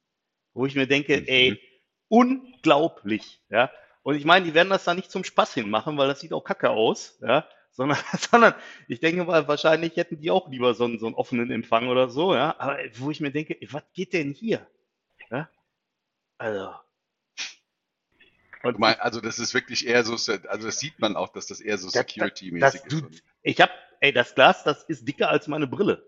Wo 0.52 0.66
ich 0.66 0.74
mir 0.74 0.86
denke, 0.86 1.16
Mhm. 1.20 1.24
ey, 1.26 1.60
unglaublich, 2.08 3.40
ja. 3.50 3.70
Und 4.02 4.16
ich 4.16 4.24
meine, 4.24 4.44
die 4.44 4.54
werden 4.54 4.68
das 4.68 4.84
da 4.84 4.94
nicht 4.94 5.10
zum 5.10 5.24
Spaß 5.24 5.54
hinmachen, 5.54 5.96
weil 5.96 6.08
das 6.08 6.20
sieht 6.20 6.32
auch 6.32 6.44
kacke 6.44 6.70
aus, 6.70 7.18
ja. 7.22 7.46
Sondern, 7.70 7.98
sondern 8.30 8.54
ich 8.86 9.00
denke 9.00 9.24
mal, 9.24 9.48
wahrscheinlich 9.48 9.96
hätten 9.96 10.18
die 10.20 10.30
auch 10.30 10.48
lieber 10.48 10.74
so 10.74 10.84
einen, 10.84 10.98
so 10.98 11.06
einen 11.06 11.14
offenen 11.14 11.50
Empfang 11.50 11.88
oder 11.88 12.08
so, 12.08 12.34
ja. 12.34 12.54
Aber 12.58 12.78
wo 12.96 13.10
ich 13.10 13.20
mir 13.20 13.30
denke, 13.32 13.56
was 13.70 13.82
geht 13.94 14.12
denn 14.12 14.32
hier? 14.32 14.66
Ja? 15.30 15.48
Also. 16.38 16.74
Und 18.62 18.78
mein, 18.78 18.98
also 19.00 19.20
das 19.20 19.38
ist 19.38 19.52
wirklich 19.52 19.86
eher 19.86 20.04
so, 20.04 20.14
also 20.14 20.66
das 20.66 20.78
sieht 20.78 20.98
man 20.98 21.16
auch, 21.16 21.28
dass 21.28 21.46
das 21.46 21.60
eher 21.60 21.76
so 21.76 21.88
Security-mäßig 21.88 22.84
ist. 22.86 22.92
du- 22.92 23.08
ich 23.42 23.60
habe, 23.60 23.72
ey, 24.00 24.12
das 24.12 24.34
Glas, 24.34 24.64
das 24.64 24.84
ist 24.84 25.06
dicker 25.06 25.28
als 25.28 25.48
meine 25.48 25.66
Brille. 25.66 26.06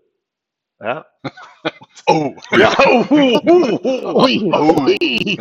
Ja. 0.79 1.05
Oh, 2.09 2.33
Ja, 2.51 2.73
oh, 2.85 3.05
oh, 3.09 3.41
oh, 3.43 3.79
oh. 3.83 4.27
Oh. 4.53 5.37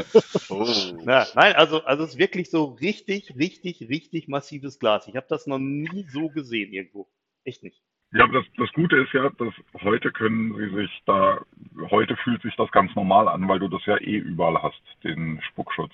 oh. 0.49 0.99
Ja, 1.07 1.25
nein, 1.37 1.55
also, 1.55 1.85
also 1.85 2.03
es 2.03 2.11
ist 2.11 2.19
wirklich 2.19 2.51
so 2.51 2.65
richtig, 2.65 3.37
richtig, 3.37 3.89
richtig 3.89 4.27
massives 4.27 4.81
Glas. 4.81 5.07
Ich 5.07 5.15
habe 5.15 5.27
das 5.29 5.47
noch 5.47 5.61
nie 5.61 6.07
so 6.09 6.29
gesehen 6.29 6.73
irgendwo. 6.73 7.09
Echt 7.45 7.63
nicht. 7.63 7.81
Ja, 8.13 8.27
das, 8.27 8.45
das 8.57 8.73
Gute 8.73 8.97
ist 8.97 9.13
ja, 9.13 9.31
dass 9.31 9.55
heute 9.83 10.11
können 10.11 10.57
sie 10.57 10.75
sich 10.75 10.91
da, 11.07 11.41
heute 11.91 12.17
fühlt 12.17 12.43
sich 12.43 12.57
das 12.57 12.71
ganz 12.73 12.95
normal 12.97 13.29
an, 13.29 13.47
weil 13.49 13.61
du 13.61 13.69
das 13.69 13.85
ja 13.87 13.99
eh 13.99 14.17
überall 14.17 14.61
hast, 14.63 14.83
den 15.05 15.41
Spuckschutz. 15.43 15.93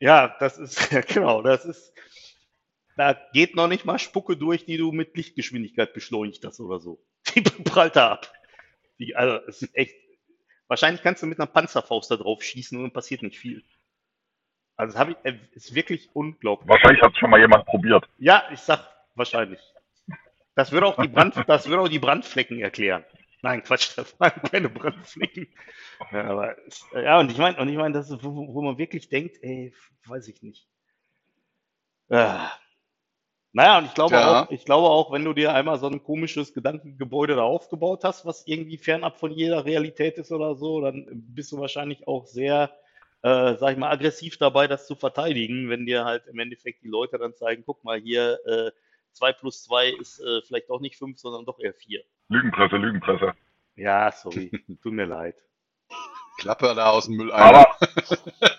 Ja, 0.00 0.36
das 0.40 0.58
ist, 0.58 0.90
ja, 0.92 1.00
genau, 1.00 1.42
das 1.42 1.64
ist, 1.64 1.94
da 2.96 3.16
geht 3.32 3.54
noch 3.54 3.68
nicht 3.68 3.84
mal 3.84 3.98
Spucke 3.98 4.36
durch, 4.36 4.64
die 4.64 4.76
du 4.76 4.92
mit 4.92 5.16
Lichtgeschwindigkeit 5.16 5.94
beschleunigt 5.94 6.44
hast 6.44 6.60
oder 6.60 6.80
so. 6.80 7.02
Die 7.42 7.62
prallt 7.62 7.96
da 7.96 8.12
ab. 8.12 8.32
Die, 8.98 9.14
also, 9.14 9.44
es 9.46 9.62
ist 9.62 9.74
echt, 9.76 9.94
wahrscheinlich 10.66 11.02
kannst 11.02 11.22
du 11.22 11.26
mit 11.26 11.38
einer 11.38 11.46
Panzerfaust 11.46 12.10
da 12.10 12.16
drauf 12.16 12.42
schießen 12.42 12.76
und 12.76 12.84
dann 12.84 12.92
passiert 12.92 13.22
nicht 13.22 13.38
viel. 13.38 13.64
Also, 14.76 14.92
das 14.92 15.00
habe 15.00 15.12
ich, 15.12 15.16
äh, 15.24 15.38
ist 15.52 15.74
wirklich 15.74 16.10
unglaublich. 16.14 16.68
Wahrscheinlich 16.68 17.02
hat 17.02 17.12
es 17.12 17.18
schon 17.18 17.30
mal 17.30 17.40
jemand 17.40 17.66
probiert. 17.66 18.08
Ja, 18.18 18.44
ich 18.52 18.60
sag 18.60 18.88
wahrscheinlich. 19.14 19.60
Das 20.54 20.72
würde 20.72 20.86
auch 20.86 21.00
die 21.00 21.08
Brand, 21.08 21.34
das 21.46 21.68
würde 21.68 21.82
auch 21.82 21.88
die 21.88 21.98
Brandflecken 21.98 22.60
erklären. 22.60 23.04
Nein, 23.42 23.62
Quatsch, 23.62 23.96
das 23.96 24.18
waren 24.18 24.42
keine 24.42 24.68
Brandflecken. 24.68 25.46
Ja, 26.10 26.24
aber, 26.24 26.56
ja, 26.92 27.20
und 27.20 27.30
ich 27.30 27.38
meine, 27.38 27.56
und 27.58 27.68
ich 27.68 27.76
meine, 27.76 27.94
das 27.94 28.10
ist, 28.10 28.24
wo, 28.24 28.52
wo 28.52 28.62
man 28.62 28.78
wirklich 28.78 29.08
denkt, 29.08 29.36
ey, 29.42 29.72
weiß 30.06 30.26
ich 30.28 30.42
nicht. 30.42 30.66
Ah. 32.10 32.50
Naja, 33.52 33.78
und 33.78 33.86
ich 33.86 33.94
glaube 33.94 34.10
Tja. 34.10 34.42
auch, 34.42 34.50
ich 34.50 34.64
glaube 34.64 34.88
auch, 34.88 35.10
wenn 35.10 35.24
du 35.24 35.32
dir 35.32 35.54
einmal 35.54 35.78
so 35.78 35.88
ein 35.88 36.02
komisches 36.02 36.52
Gedankengebäude 36.52 37.34
da 37.34 37.42
aufgebaut 37.42 38.04
hast, 38.04 38.26
was 38.26 38.46
irgendwie 38.46 38.76
fernab 38.76 39.18
von 39.18 39.32
jeder 39.32 39.64
Realität 39.64 40.18
ist 40.18 40.32
oder 40.32 40.54
so, 40.54 40.80
dann 40.80 41.06
bist 41.10 41.52
du 41.52 41.58
wahrscheinlich 41.58 42.06
auch 42.06 42.26
sehr, 42.26 42.70
äh, 43.22 43.54
sag 43.56 43.72
ich 43.72 43.78
mal, 43.78 43.90
aggressiv 43.90 44.36
dabei, 44.36 44.66
das 44.66 44.86
zu 44.86 44.96
verteidigen, 44.96 45.70
wenn 45.70 45.86
dir 45.86 46.04
halt 46.04 46.26
im 46.26 46.38
Endeffekt 46.38 46.82
die 46.82 46.88
Leute 46.88 47.18
dann 47.18 47.34
zeigen, 47.34 47.62
guck 47.64 47.82
mal 47.84 47.98
hier, 47.98 48.38
äh, 48.46 48.70
2 49.12 49.32
plus 49.32 49.64
2 49.64 49.88
ist 49.90 50.20
äh, 50.20 50.42
vielleicht 50.42 50.68
doch 50.68 50.80
nicht 50.80 50.96
5, 50.96 51.18
sondern 51.18 51.44
doch 51.44 51.58
eher 51.58 51.74
4. 51.74 52.02
Lügenpresse, 52.28 52.76
Lügenpresse. 52.76 53.32
Ja, 53.76 54.12
sorry, 54.12 54.50
tut 54.82 54.92
mir 54.92 55.06
leid. 55.06 55.36
Klappe 56.38 56.72
da 56.74 56.90
aus 56.90 57.06
dem 57.06 57.16
Mülleimer. 57.16 57.66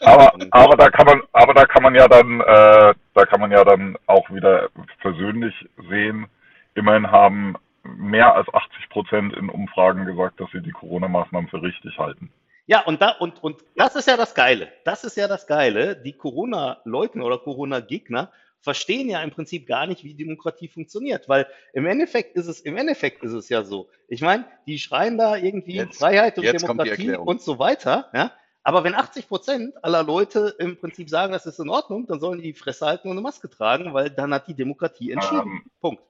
Aber, 0.01 0.33
aber, 0.33 0.47
aber 0.51 0.77
da 0.77 0.89
kann 0.89 1.05
man, 1.05 1.21
aber 1.31 1.53
da 1.53 1.65
kann 1.65 1.83
man 1.83 1.95
ja 1.95 2.07
dann, 2.07 2.41
äh, 2.41 2.93
da 3.19 3.25
kann 3.25 3.41
man 3.41 3.51
ja 3.51 3.63
dann 3.65 3.97
auch 4.05 4.29
wieder 4.31 4.69
persönlich 5.01 5.53
sehen. 5.89 6.27
Immerhin 6.75 7.11
haben 7.11 7.55
mehr 7.83 8.33
als 8.35 8.47
80 8.53 8.89
Prozent 8.89 9.33
in 9.35 9.49
Umfragen 9.49 10.05
gesagt, 10.05 10.39
dass 10.39 10.49
sie 10.51 10.61
die 10.61 10.71
Corona-Maßnahmen 10.71 11.49
für 11.49 11.61
richtig 11.61 11.97
halten. 11.97 12.31
Ja, 12.65 12.81
und 12.81 13.01
da, 13.01 13.09
und, 13.11 13.43
und 13.43 13.63
das 13.75 13.95
ist 13.95 14.07
ja 14.07 14.15
das 14.15 14.35
Geile. 14.35 14.71
Das 14.85 15.03
ist 15.03 15.17
ja 15.17 15.27
das 15.27 15.47
Geile. 15.47 15.95
Die 15.95 16.13
Corona-Leugner 16.13 17.25
oder 17.25 17.39
Corona-Gegner 17.39 18.31
verstehen 18.61 19.09
ja 19.09 19.21
im 19.21 19.31
Prinzip 19.31 19.67
gar 19.67 19.87
nicht, 19.87 20.03
wie 20.03 20.13
Demokratie 20.13 20.67
funktioniert, 20.67 21.27
weil 21.27 21.47
im 21.73 21.85
Endeffekt 21.87 22.35
ist 22.35 22.47
es, 22.47 22.59
im 22.61 22.77
Endeffekt 22.77 23.23
ist 23.23 23.31
es 23.31 23.49
ja 23.49 23.63
so. 23.63 23.89
Ich 24.07 24.21
meine, 24.21 24.45
die 24.67 24.77
schreien 24.79 25.17
da 25.17 25.35
irgendwie 25.35 25.75
Jetzt- 25.75 25.99
Freiheit 25.99 26.37
und 26.37 26.45
Demokratie 26.45 27.15
und 27.15 27.41
so 27.41 27.57
weiter, 27.59 28.09
ja. 28.13 28.31
Aber 28.69 28.83
wenn 28.83 28.93
80 28.93 29.27
Prozent 29.27 29.83
aller 29.83 30.03
Leute 30.03 30.53
im 30.59 30.77
Prinzip 30.77 31.09
sagen, 31.09 31.33
das 31.33 31.47
ist 31.47 31.57
in 31.57 31.69
Ordnung, 31.69 32.05
dann 32.05 32.19
sollen 32.19 32.37
die 32.37 32.53
die 32.53 32.59
Fresse 32.59 32.85
halten 32.85 33.07
und 33.07 33.13
eine 33.13 33.21
Maske 33.21 33.49
tragen, 33.49 33.95
weil 33.95 34.11
dann 34.11 34.31
hat 34.31 34.47
die 34.47 34.53
Demokratie 34.53 35.11
entschieden. 35.11 35.41
Ähm, 35.41 35.63
Punkt. 35.81 36.03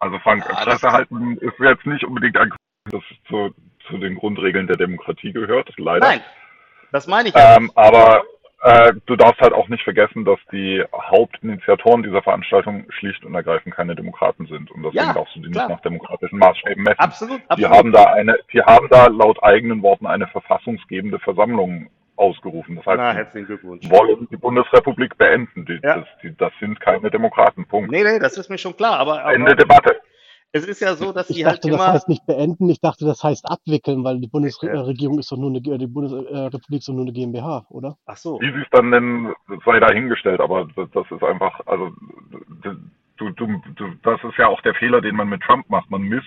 Also 0.00 0.18
Frank, 0.18 0.44
Ja, 0.46 0.66
das- 0.66 0.82
Presse 0.82 0.92
halten 0.92 1.38
ist 1.38 1.58
jetzt 1.58 1.86
nicht 1.86 2.04
unbedingt 2.04 2.36
ein 2.36 2.52
das 2.90 3.02
zu, 3.26 3.54
zu 3.88 3.96
den 3.96 4.16
Grundregeln 4.16 4.66
der 4.66 4.76
Demokratie 4.76 5.32
gehört, 5.32 5.72
leider. 5.78 6.06
Nein, 6.06 6.20
das 6.92 7.06
meine 7.06 7.30
ich 7.30 7.34
ja 7.34 7.56
Ähm, 7.56 7.72
aber 7.74 8.22
du 9.06 9.16
darfst 9.16 9.40
halt 9.40 9.52
auch 9.52 9.68
nicht 9.68 9.82
vergessen, 9.84 10.24
dass 10.24 10.38
die 10.50 10.82
Hauptinitiatoren 10.92 12.02
dieser 12.02 12.22
Veranstaltung 12.22 12.86
schlicht 12.90 13.24
und 13.24 13.34
ergreifend 13.34 13.74
keine 13.74 13.94
Demokraten 13.94 14.46
sind. 14.46 14.70
Und 14.70 14.82
deswegen 14.82 15.04
Ja, 15.06 15.12
darfst 15.12 15.36
du 15.36 15.40
die 15.40 15.50
klar. 15.50 15.66
nicht 15.68 15.76
nach 15.76 15.82
demokratischen 15.82 16.38
Maßstäben 16.38 16.82
messen. 16.82 16.98
Absolut, 16.98 17.40
Die 17.42 17.50
absolut. 17.50 17.76
haben 17.76 17.92
da 17.92 18.04
eine, 18.12 18.38
die 18.52 18.62
haben 18.62 18.88
da 18.90 19.06
laut 19.08 19.42
eigenen 19.42 19.82
Worten 19.82 20.06
eine 20.06 20.26
verfassungsgebende 20.28 21.18
Versammlung 21.18 21.90
ausgerufen. 22.16 22.76
Das 22.76 22.86
heißt, 22.86 22.96
Na, 22.96 23.10
die 23.12 23.16
herzlichen 23.18 23.46
Glückwunsch. 23.46 23.90
wollen 23.90 24.28
die 24.30 24.36
Bundesrepublik 24.36 25.18
beenden. 25.18 25.66
Die, 25.66 25.80
Ja. 25.82 25.98
das, 25.98 26.06
die, 26.22 26.34
das 26.36 26.52
sind 26.60 26.80
keine 26.80 27.10
Demokraten. 27.10 27.66
Punkt. 27.66 27.90
Nee, 27.90 28.02
nee, 28.04 28.18
das 28.18 28.38
ist 28.38 28.48
mir 28.48 28.58
schon 28.58 28.76
klar, 28.76 28.98
aber, 28.98 29.24
Ende 29.32 29.48
aber 29.52 29.56
Debatte. 29.56 29.96
Es 30.54 30.64
ist 30.66 30.80
ja 30.80 30.94
so, 30.94 31.12
dass 31.12 31.28
Ich 31.30 31.36
die 31.36 31.44
halt 31.44 31.56
dachte, 31.58 31.70
das 31.70 31.80
immer. 31.80 31.92
heißt 31.92 32.08
nicht 32.08 32.24
beenden, 32.26 32.68
ich 32.68 32.80
dachte, 32.80 33.04
das 33.04 33.22
heißt 33.22 33.44
abwickeln, 33.50 34.04
weil 34.04 34.20
die. 34.20 34.28
Bundesregierung 34.28 35.18
ist 35.18 35.30
doch 35.30 35.36
nur 35.36 35.50
eine, 35.50 35.60
G- 35.60 35.76
die 35.78 35.86
Bundesrepublik 35.86 36.78
ist 36.78 36.88
doch 36.88 36.92
nur 36.94 37.02
eine 37.04 37.12
GmbH, 37.12 37.66
oder? 37.70 37.96
Ach 38.06 38.16
so. 38.16 38.40
Wie 38.40 38.52
sie 38.52 38.60
es 38.60 38.68
dann 38.70 38.90
nennen, 38.90 39.32
sei 39.64 39.80
dahingestellt, 39.80 40.40
aber 40.40 40.66
das, 40.76 40.88
das 40.92 41.06
ist 41.10 41.22
einfach, 41.22 41.60
also 41.66 41.90
das 42.62 44.20
ist 44.24 44.38
ja 44.38 44.48
auch 44.48 44.60
der 44.62 44.74
Fehler, 44.74 45.00
den 45.00 45.16
man 45.16 45.28
mit 45.28 45.42
Trump 45.42 45.68
macht. 45.70 45.90
Man 45.90 46.02
misst, 46.02 46.26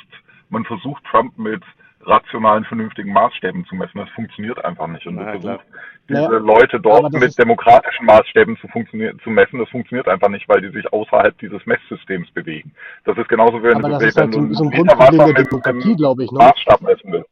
man 0.50 0.64
versucht 0.66 1.04
Trump 1.10 1.38
mit 1.38 1.64
rationalen, 2.08 2.64
vernünftigen 2.66 3.12
Maßstäben 3.12 3.66
zu 3.66 3.76
messen. 3.76 3.98
Das 4.00 4.10
funktioniert 4.12 4.64
einfach 4.64 4.88
nicht. 4.88 5.06
Und 5.06 5.16
Na, 5.16 5.24
man 5.26 5.40
klar. 5.40 5.58
versucht, 5.60 5.66
diese 6.10 6.22
Naja, 6.22 6.38
Leute 6.40 6.80
dort 6.80 7.12
mit 7.14 7.38
demokratischen 7.38 8.06
Maßstäben 8.06 8.58
zu, 8.58 8.68
funktionieren, 8.70 9.20
zu 9.24 9.30
messen. 9.30 9.60
Das 9.60 9.70
funktioniert 9.70 10.08
einfach 10.08 10.30
nicht, 10.30 10.48
weil 10.48 10.62
die 10.62 10.70
sich 10.70 10.92
außerhalb 10.94 11.38
dieses 11.40 11.66
Messsystems 11.66 12.32
bewegen. 12.32 12.74
Das 13.04 13.18
ist 13.18 13.28
genauso, 13.28 13.60
wie 13.60 13.64
wenn 13.68 13.78
Aber 13.78 13.90
du, 13.90 13.94
das 13.96 14.04
ist 14.06 14.18
halt 14.18 14.34
so, 14.34 14.40
so 14.54 14.64
ein 14.64 14.72
Grundproblem 14.72 15.36
der 15.36 15.44
Demokratie, 15.44 15.96
glaube 15.96 16.24
ich. 16.24 16.32
Ne? 16.32 16.38
Maßstab 16.40 16.82
messen 16.82 17.12
willst. 17.12 17.30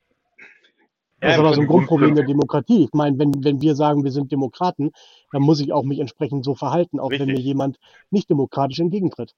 Das 1.21 1.33
ist 1.33 1.39
aber 1.39 1.53
so 1.53 1.61
ein 1.61 1.67
Grundproblem 1.67 2.13
der 2.13 2.25
Demokratie. 2.25 2.83
Ich 2.83 2.93
meine, 2.93 3.17
wenn, 3.17 3.31
wenn 3.43 3.61
wir 3.61 3.73
sagen, 3.75 4.03
wir 4.03 4.11
sind 4.11 4.31
Demokraten, 4.31 4.91
dann 5.31 5.41
muss 5.41 5.59
ich 5.61 5.71
auch 5.73 5.83
mich 5.83 5.99
entsprechend 5.99 6.43
so 6.43 6.53
verhalten, 6.53 6.99
auch 6.99 7.09
wenn 7.09 7.21
mir 7.21 7.27
Richtig. 7.27 7.45
jemand 7.45 7.77
nicht 8.11 8.29
demokratisch 8.29 8.79
entgegentritt. 8.79 9.31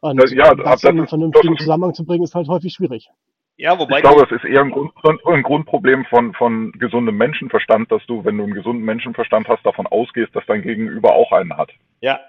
Und 0.00 0.20
Das- 0.20 0.32
ja, 0.32 0.54
das, 0.54 0.64
das 0.64 0.82
in 0.84 0.88
einen 0.88 0.98
ist- 1.04 1.10
vernünftigen 1.10 1.56
Zusammenhang 1.58 1.94
zu 1.94 2.04
bringen, 2.04 2.24
ist 2.24 2.34
halt 2.34 2.48
häufig 2.48 2.72
schwierig. 2.72 3.08
Ja, 3.56 3.78
wobei 3.78 3.98
Ich 3.98 4.02
glaube, 4.02 4.26
das 4.26 4.32
ist 4.32 4.44
eher 4.48 4.62
ein, 4.62 4.70
Grund, 4.70 4.92
ein 5.26 5.42
Grundproblem 5.42 6.04
von, 6.06 6.32
von 6.34 6.72
gesundem 6.72 7.16
Menschenverstand, 7.16 7.92
dass 7.92 8.04
du, 8.06 8.24
wenn 8.24 8.38
du 8.38 8.44
einen 8.44 8.54
gesunden 8.54 8.84
Menschenverstand 8.84 9.46
hast, 9.48 9.64
davon 9.64 9.86
ausgehst, 9.86 10.34
dass 10.34 10.44
dein 10.46 10.62
Gegenüber 10.62 11.12
auch 11.12 11.30
einen 11.32 11.56
hat. 11.56 11.70
Ja, 12.00 12.20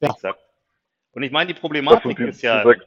Ja. 0.00 0.10
exakt. 0.10 0.38
Und 1.12 1.22
ich 1.22 1.32
meine, 1.32 1.52
die 1.52 1.58
Problematik 1.58 2.16
die, 2.16 2.24
ist 2.24 2.42
ja, 2.42 2.62
diese 2.62 2.80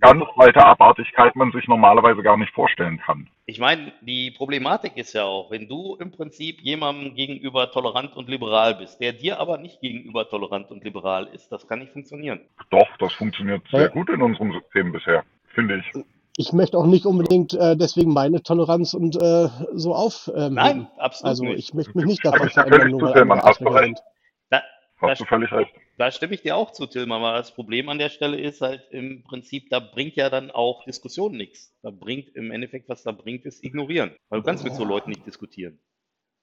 ganz 0.00 0.24
weite 0.36 0.64
Abartigkeit 0.64 1.36
man 1.36 1.52
sich 1.52 1.68
normalerweise 1.68 2.22
gar 2.22 2.36
nicht 2.36 2.52
vorstellen 2.52 2.98
kann. 2.98 3.28
ich 3.46 3.58
meine, 3.58 3.92
die 4.00 4.30
Problematik 4.30 4.96
ist 4.96 5.12
ja 5.12 5.24
auch, 5.24 5.50
wenn 5.50 5.68
du 5.68 5.96
im 5.96 6.10
Prinzip 6.10 6.60
jemandem 6.60 7.14
gegenüber 7.14 7.70
tolerant 7.70 8.16
und 8.16 8.28
liberal 8.28 8.74
bist, 8.74 9.00
der 9.00 9.12
dir 9.12 9.38
aber 9.38 9.58
nicht 9.58 9.80
gegenüber 9.80 10.28
tolerant 10.28 10.70
und 10.70 10.84
liberal 10.84 11.28
ist, 11.32 11.50
das 11.52 11.66
kann 11.68 11.78
nicht 11.78 11.92
funktionieren. 11.92 12.40
Doch, 12.70 12.88
das 12.98 13.12
funktioniert 13.12 13.62
Ja. 13.70 13.80
sehr 13.80 13.88
gut 13.90 14.08
in 14.10 14.20
unserem 14.22 14.52
System 14.52 14.92
bisher, 14.92 15.24
finde 15.54 15.78
ich. 15.78 16.04
Ich 16.38 16.52
möchte 16.52 16.76
auch 16.76 16.86
nicht 16.86 17.06
unbedingt 17.06 17.54
äh, 17.54 17.76
deswegen 17.76 18.12
meine 18.12 18.42
Toleranz 18.42 18.92
und 18.94 19.16
äh, 19.16 19.48
so 19.72 19.94
auf. 19.94 20.30
Ähm, 20.34 20.54
Nein, 20.54 20.88
absolut 20.98 21.28
Also 21.28 21.44
nicht. 21.44 21.58
ich 21.58 21.74
möchte 21.74 21.96
mich 21.96 22.06
nicht 22.06 22.24
Da 22.24 22.32
davon 22.32 22.50
verändern, 22.50 22.80
völlig 22.80 22.92
nur 22.92 23.02
weil 23.02 23.12
Tillmann. 23.14 23.42
Hast 23.42 23.60
du 23.60 23.68
recht. 23.68 24.02
Da, 24.50 24.62
Hast 25.00 25.20
du 25.20 25.24
völlig 25.24 25.50
recht. 25.52 25.72
Da 25.98 26.10
stimme 26.10 26.34
ich 26.34 26.42
dir 26.42 26.56
auch 26.56 26.72
zu, 26.72 26.86
Tilman, 26.86 27.22
aber 27.22 27.38
das 27.38 27.54
Problem 27.54 27.88
an 27.88 27.98
der 27.98 28.10
Stelle 28.10 28.38
ist 28.38 28.60
halt 28.60 28.82
im 28.90 29.24
Prinzip, 29.24 29.70
da 29.70 29.80
bringt 29.80 30.14
ja 30.16 30.28
dann 30.28 30.50
auch 30.50 30.84
Diskussion 30.84 31.32
nichts. 31.32 31.74
Da 31.82 31.90
bringt 31.90 32.28
im 32.36 32.50
Endeffekt, 32.50 32.88
was 32.90 33.02
da 33.02 33.12
bringt, 33.12 33.46
ist 33.46 33.64
ignorieren. 33.64 34.10
Weil 34.28 34.40
du 34.40 34.46
kannst 34.46 34.62
mit 34.64 34.74
so 34.74 34.84
Leuten 34.84 35.10
nicht 35.10 35.26
diskutieren. 35.26 35.78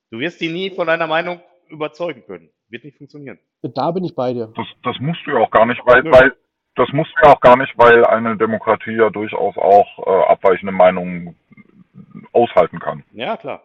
Du 0.10 0.20
wirst 0.20 0.42
die 0.42 0.50
nie 0.50 0.72
von 0.72 0.88
deiner 0.88 1.06
Meinung 1.06 1.40
überzeugen 1.70 2.24
können. 2.26 2.50
Wird 2.70 2.84
nicht 2.84 2.98
funktionieren. 2.98 3.38
Da 3.62 3.92
bin 3.92 4.04
ich 4.04 4.16
bei 4.16 4.34
dir. 4.34 4.52
Das, 4.56 4.66
das 4.84 4.96
musst 5.00 5.22
du 5.26 5.32
ja 5.32 5.38
auch 5.38 5.52
gar 5.52 5.68
nicht, 5.68 5.82
weil, 5.86 6.02
Nö. 6.04 6.12
weil 6.12 6.36
das 6.76 6.90
musst 6.92 7.12
du 7.16 7.26
ja 7.28 7.34
auch 7.34 7.42
gar 7.42 7.58
nicht, 7.58 7.74
weil 7.78 8.06
eine 8.06 8.36
Demokratie 8.38 8.96
ja 8.96 9.10
durchaus 9.10 9.58
auch 9.58 10.00
äh, 10.08 10.32
abweichende 10.32 10.72
Meinungen 10.72 11.36
aushalten 12.32 12.80
kann. 12.80 13.04
Ja, 13.12 13.38
klar. 13.38 13.62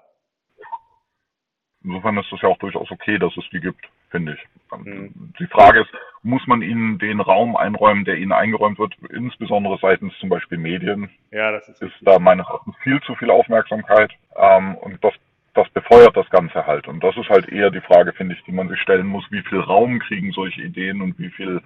Insofern 1.84 2.18
ist 2.18 2.32
es 2.32 2.40
ja 2.42 2.48
auch 2.48 2.58
durchaus 2.58 2.90
okay, 2.90 3.18
dass 3.18 3.34
es 3.36 3.48
die 3.50 3.60
gibt, 3.60 3.88
finde 4.10 4.34
ich. 4.34 4.76
Mhm. 4.76 5.32
Die 5.38 5.46
Frage 5.46 5.80
ist, 5.80 5.90
muss 6.22 6.46
man 6.46 6.60
ihnen 6.60 6.98
den 6.98 7.20
Raum 7.20 7.56
einräumen, 7.56 8.04
der 8.04 8.16
ihnen 8.18 8.32
eingeräumt 8.32 8.78
wird, 8.78 8.94
insbesondere 9.10 9.78
seitens 9.80 10.12
zum 10.18 10.28
Beispiel 10.28 10.58
Medien, 10.58 11.08
Ja, 11.30 11.52
das 11.52 11.68
ist 11.68 11.76
ist 11.76 11.82
richtig. 11.82 12.04
da 12.04 12.18
meines 12.18 12.46
Erachtens 12.46 12.76
viel 12.82 13.00
zu 13.02 13.14
viel 13.14 13.30
Aufmerksamkeit 13.30 14.12
ähm, 14.36 14.74
und 14.74 15.02
das, 15.02 15.14
das 15.54 15.68
befeuert 15.70 16.16
das 16.16 16.28
Ganze 16.30 16.66
halt. 16.66 16.88
Und 16.88 17.02
das 17.02 17.16
ist 17.16 17.30
halt 17.30 17.48
eher 17.48 17.70
die 17.70 17.80
Frage, 17.80 18.12
finde 18.12 18.34
ich, 18.34 18.42
die 18.44 18.52
man 18.52 18.68
sich 18.68 18.80
stellen 18.80 19.06
muss, 19.06 19.24
wie 19.30 19.42
viel 19.42 19.60
Raum 19.60 20.00
kriegen 20.00 20.32
solche 20.32 20.60
Ideen 20.62 21.00
und 21.00 21.18
wie 21.18 21.30
viel 21.30 21.62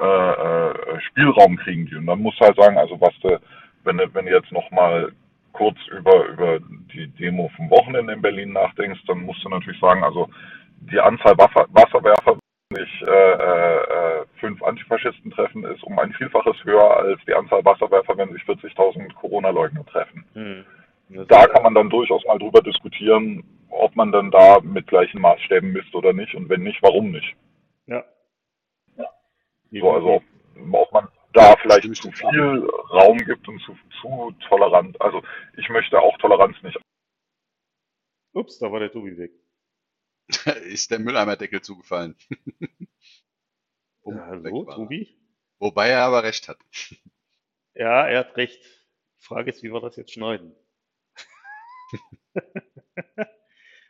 äh, 0.00 0.32
äh, 0.32 1.00
Spielraum 1.08 1.56
kriegen 1.56 1.86
die. 1.86 1.96
Und 1.96 2.06
dann 2.06 2.20
musst 2.20 2.40
du 2.40 2.46
halt 2.46 2.56
sagen, 2.56 2.78
also 2.78 3.00
was 3.00 3.14
du, 3.20 3.38
wenn 3.84 3.98
du, 3.98 4.14
wenn 4.14 4.26
du 4.26 4.32
jetzt 4.32 4.52
nochmal 4.52 5.12
kurz 5.52 5.76
über, 5.88 6.26
über 6.26 6.58
die 6.92 7.08
Demo 7.18 7.50
vom 7.56 7.70
Wochenende 7.70 8.12
in 8.12 8.22
Berlin 8.22 8.52
nachdenkst, 8.52 9.00
dann 9.06 9.22
musst 9.22 9.44
du 9.44 9.48
natürlich 9.48 9.80
sagen, 9.80 10.02
also 10.04 10.28
die 10.80 11.00
Anzahl 11.00 11.36
Wasser, 11.36 11.66
Wasserwerfer, 11.70 12.38
wenn 12.70 12.84
sich 12.84 13.02
äh, 13.02 13.32
äh, 13.32 14.24
fünf 14.38 14.62
Antifaschisten 14.62 15.30
treffen, 15.30 15.64
ist 15.64 15.82
um 15.84 15.98
ein 15.98 16.12
Vielfaches 16.14 16.56
höher 16.64 16.96
als 16.96 17.20
die 17.26 17.34
Anzahl 17.34 17.64
Wasserwerfer, 17.64 18.16
wenn 18.16 18.32
sich 18.32 18.42
40.000 18.42 19.12
Corona-Leugner 19.14 19.84
treffen. 19.86 20.24
Hm. 20.34 20.64
Da 21.26 21.46
kann 21.46 21.64
man 21.64 21.74
dann 21.74 21.90
durchaus 21.90 22.24
mal 22.26 22.38
drüber 22.38 22.62
diskutieren, 22.62 23.42
ob 23.68 23.94
man 23.96 24.12
dann 24.12 24.30
da 24.30 24.58
mit 24.62 24.86
gleichen 24.86 25.20
Maßstäben 25.20 25.72
misst 25.72 25.94
oder 25.94 26.12
nicht 26.12 26.34
und 26.34 26.48
wenn 26.48 26.62
nicht, 26.62 26.80
warum 26.82 27.10
nicht. 27.10 27.34
Ja. 29.70 29.80
So, 29.82 29.90
also 29.92 30.22
ob 30.72 30.92
man 30.92 31.08
da 31.32 31.56
vielleicht 31.56 31.94
zu 31.94 32.10
viel 32.10 32.68
Raum 32.90 33.18
gibt 33.18 33.46
und 33.48 33.60
zu, 33.62 33.76
zu 34.00 34.32
tolerant. 34.48 35.00
Also 35.00 35.22
ich 35.56 35.68
möchte 35.68 36.00
auch 36.00 36.16
Toleranz 36.18 36.56
nicht. 36.62 36.78
Ups, 38.32 38.58
da 38.58 38.70
war 38.70 38.80
der 38.80 38.92
Tobi 38.92 39.16
weg. 39.16 39.32
ist 40.66 40.90
der 40.90 40.98
Mülleimerdeckel 40.98 41.60
zugefallen. 41.62 42.16
Ja, 44.06 44.26
hallo. 44.26 44.64
Tobi? 44.64 45.14
Wobei 45.58 45.90
er 45.90 46.04
aber 46.04 46.22
recht 46.22 46.48
hat. 46.48 46.58
Ja, 47.74 48.08
er 48.08 48.20
hat 48.20 48.36
recht. 48.36 48.60
Die 48.64 49.24
Frage 49.24 49.50
ist, 49.50 49.62
wie 49.62 49.72
wir 49.72 49.80
das 49.80 49.94
jetzt 49.96 50.12
schneiden. 50.12 50.56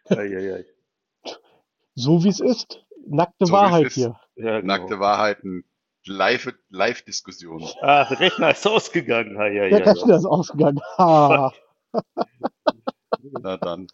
Eieiei. 0.04 0.66
So 1.94 2.22
wie 2.24 2.28
es 2.28 2.40
ist. 2.40 2.84
Nackte 3.06 3.46
So 3.46 3.52
Wahrheit 3.52 3.86
ist. 3.86 3.94
hier. 3.94 4.20
Ja, 4.34 4.60
genau. 4.60 4.66
Nackte 4.76 5.00
Wahrheiten, 5.00 5.64
Live- 6.06 6.54
Live-Diskussion. 6.70 7.64
Ah, 7.82 8.04
der 8.06 8.20
Rechner 8.20 8.50
ist 8.50 8.66
ausgegangen. 8.66 9.36
Eieiei. 9.38 9.68
Der 9.70 9.86
Rechner 9.86 10.16
ist 10.16 10.24
ausgegangen. 10.24 10.80
Ha. 10.98 11.52
Na 13.42 13.56
dann. 13.56 13.86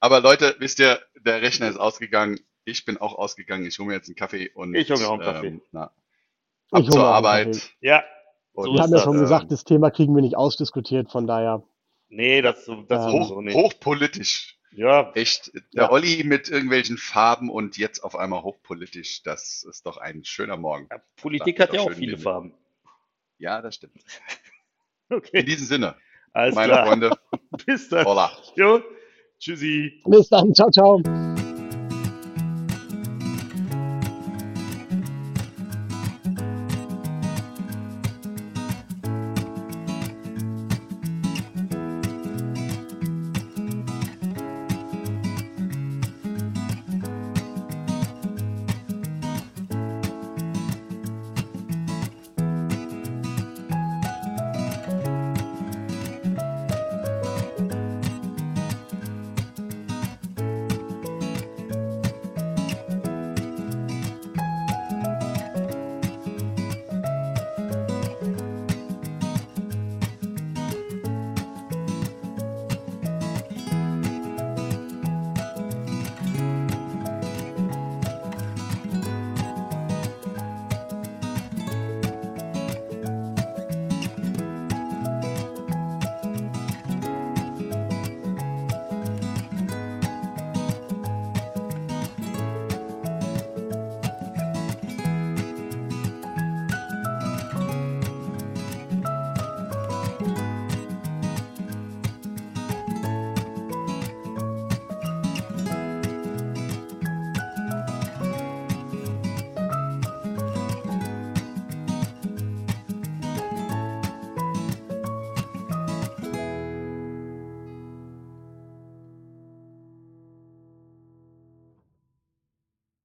Aber 0.00 0.20
Leute, 0.20 0.56
wisst 0.58 0.78
ihr, 0.80 1.00
der 1.24 1.40
Rechner 1.42 1.68
ist 1.68 1.78
ausgegangen. 1.78 2.38
Ich 2.64 2.84
bin 2.84 2.98
auch 2.98 3.14
ausgegangen. 3.14 3.64
Ich 3.66 3.78
hole 3.78 3.88
mir 3.88 3.94
jetzt 3.94 4.08
einen 4.08 4.16
Kaffee 4.16 4.50
und 4.54 4.74
Ich 4.74 4.90
hole 4.90 5.00
mir 5.00 5.08
auch 5.08 5.12
einen 5.14 5.22
Kaffee. 5.22 5.46
Ähm, 5.48 5.62
na, 5.72 5.90
Ich 6.68 6.72
ab 6.72 6.80
hole 6.82 6.90
zur 6.90 7.00
mir 7.00 7.04
auch 7.04 7.08
einen 7.08 7.16
Arbeit. 7.16 7.52
Kaffee. 7.52 7.68
Ja, 7.80 8.04
Und, 8.52 8.64
So 8.66 8.72
Wir 8.74 8.82
haben 8.82 8.92
ja 8.92 8.98
schon 9.00 9.14
ähm, 9.14 9.20
gesagt, 9.20 9.52
das 9.52 9.64
Thema 9.64 9.90
kriegen 9.90 10.14
wir 10.14 10.22
nicht 10.22 10.36
ausdiskutiert, 10.36 11.10
von 11.10 11.26
daher. 11.26 11.62
nee, 12.08 12.42
das, 12.42 12.64
so- 12.64 12.82
das 12.82 13.06
Ähm, 13.06 13.12
hoch, 13.12 13.40
nicht. 13.40 13.54
hochpolitisch. 13.56 14.53
Ja, 14.76 15.12
Echt. 15.14 15.52
Der 15.54 15.84
Ja. 15.84 15.90
Olli 15.90 16.24
mit 16.24 16.48
irgendwelchen 16.48 16.98
Farben 16.98 17.48
und 17.50 17.76
jetzt 17.78 18.00
auf 18.00 18.16
einmal 18.16 18.42
hochpolitisch. 18.42 19.22
Das 19.22 19.62
ist 19.68 19.86
doch 19.86 19.96
ein 19.98 20.24
schöner 20.24 20.56
Morgen. 20.56 20.88
Politik 21.16 21.58
Ja, 21.58 21.64
hat 21.64 21.72
ja 21.74 21.78
doch 21.80 21.90
auch 21.90 21.94
viele. 21.94 22.18
Farben. 22.18 22.54
Ja, 23.38 23.60
das 23.62 23.76
stimmt. 23.76 23.94
Okay, 25.10 25.40
In 25.40 25.46
diesem 25.46 25.66
Sinne, 25.66 25.96
alles 26.32 26.54
meine 26.54 26.72
klar. 26.72 26.86
Freunde, 26.86 27.10
Bis 27.66 27.90
dann. 27.90 28.06
holla. 28.06 28.32
Jo, 28.56 28.82
tschüssi. 29.38 30.00
Bis 30.06 30.30
dann. 30.30 30.54
Ciao, 30.54 30.70
ciao. 30.70 31.02